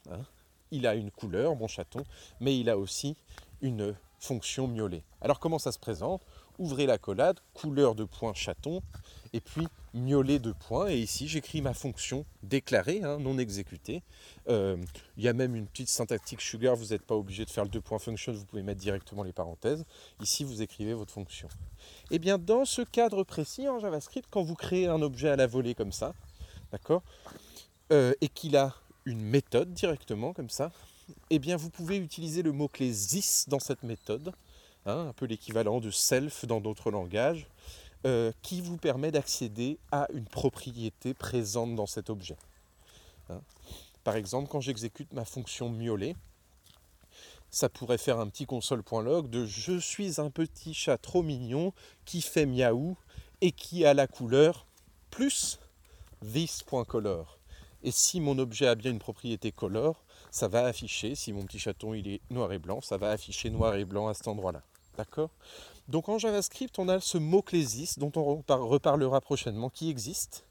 [0.09, 0.21] Hein.
[0.71, 2.03] il a une couleur, mon chaton,
[2.39, 3.15] mais il a aussi
[3.61, 5.03] une fonction miaulée.
[5.21, 6.25] Alors comment ça se présente?
[6.57, 8.81] Ouvrez la collade, couleur de point chaton,
[9.33, 10.89] et puis miauler de points.
[10.89, 14.03] Et ici, j'écris ma fonction déclarée, hein, non exécutée.
[14.47, 14.77] Euh,
[15.17, 17.69] il y a même une petite syntactique sugar, vous n'êtes pas obligé de faire le
[17.69, 19.85] deux points function, vous pouvez mettre directement les parenthèses.
[20.21, 21.47] Ici, vous écrivez votre fonction.
[22.11, 25.35] Et eh bien, dans ce cadre précis en JavaScript, quand vous créez un objet à
[25.35, 26.13] la volée comme ça,
[26.71, 27.03] d'accord,
[27.91, 28.75] euh, et qu'il a
[29.05, 30.71] une méthode directement comme ça,
[31.29, 34.31] eh bien, vous pouvez utiliser le mot-clé this dans cette méthode,
[34.85, 37.47] hein, un peu l'équivalent de self dans d'autres langages.
[38.05, 42.37] Euh, qui vous permet d'accéder à une propriété présente dans cet objet.
[43.29, 43.41] Hein.
[44.05, 46.15] Par exemple, quand j'exécute ma fonction miauler,
[47.49, 51.73] ça pourrait faire un petit console.log de je suis un petit chat trop mignon
[52.05, 52.95] qui fait miaou
[53.41, 54.65] et qui a la couleur
[55.09, 55.59] plus
[56.21, 57.37] this.color.
[57.83, 61.59] Et si mon objet a bien une propriété color, ça va afficher, si mon petit
[61.59, 64.61] chaton il est noir et blanc, ça va afficher noir et blanc à cet endroit-là.
[64.97, 65.31] D'accord?
[65.89, 70.45] Donc en JavaScript, on a ce mot clésis dont on reparlera prochainement, qui existe,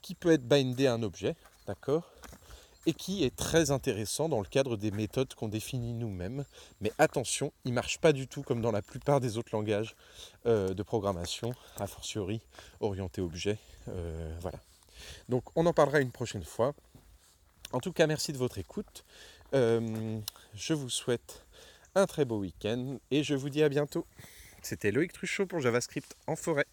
[0.00, 1.36] qui peut être bindé à un objet,
[1.66, 2.04] d'accord
[2.86, 6.44] et qui est très intéressant dans le cadre des méthodes qu'on définit nous-mêmes.
[6.80, 9.94] Mais attention, il ne marche pas du tout comme dans la plupart des autres langages
[10.46, 12.40] euh, de programmation, a fortiori
[12.80, 13.58] orienté objet.
[13.88, 14.58] Euh, voilà.
[15.28, 16.74] Donc on en parlera une prochaine fois.
[17.72, 19.04] En tout cas, merci de votre écoute.
[19.54, 20.18] Euh,
[20.54, 21.44] je vous souhaite
[21.94, 24.06] un très beau week-end et je vous dis à bientôt.
[24.62, 26.66] C'était Loïc Truchot pour JavaScript en forêt.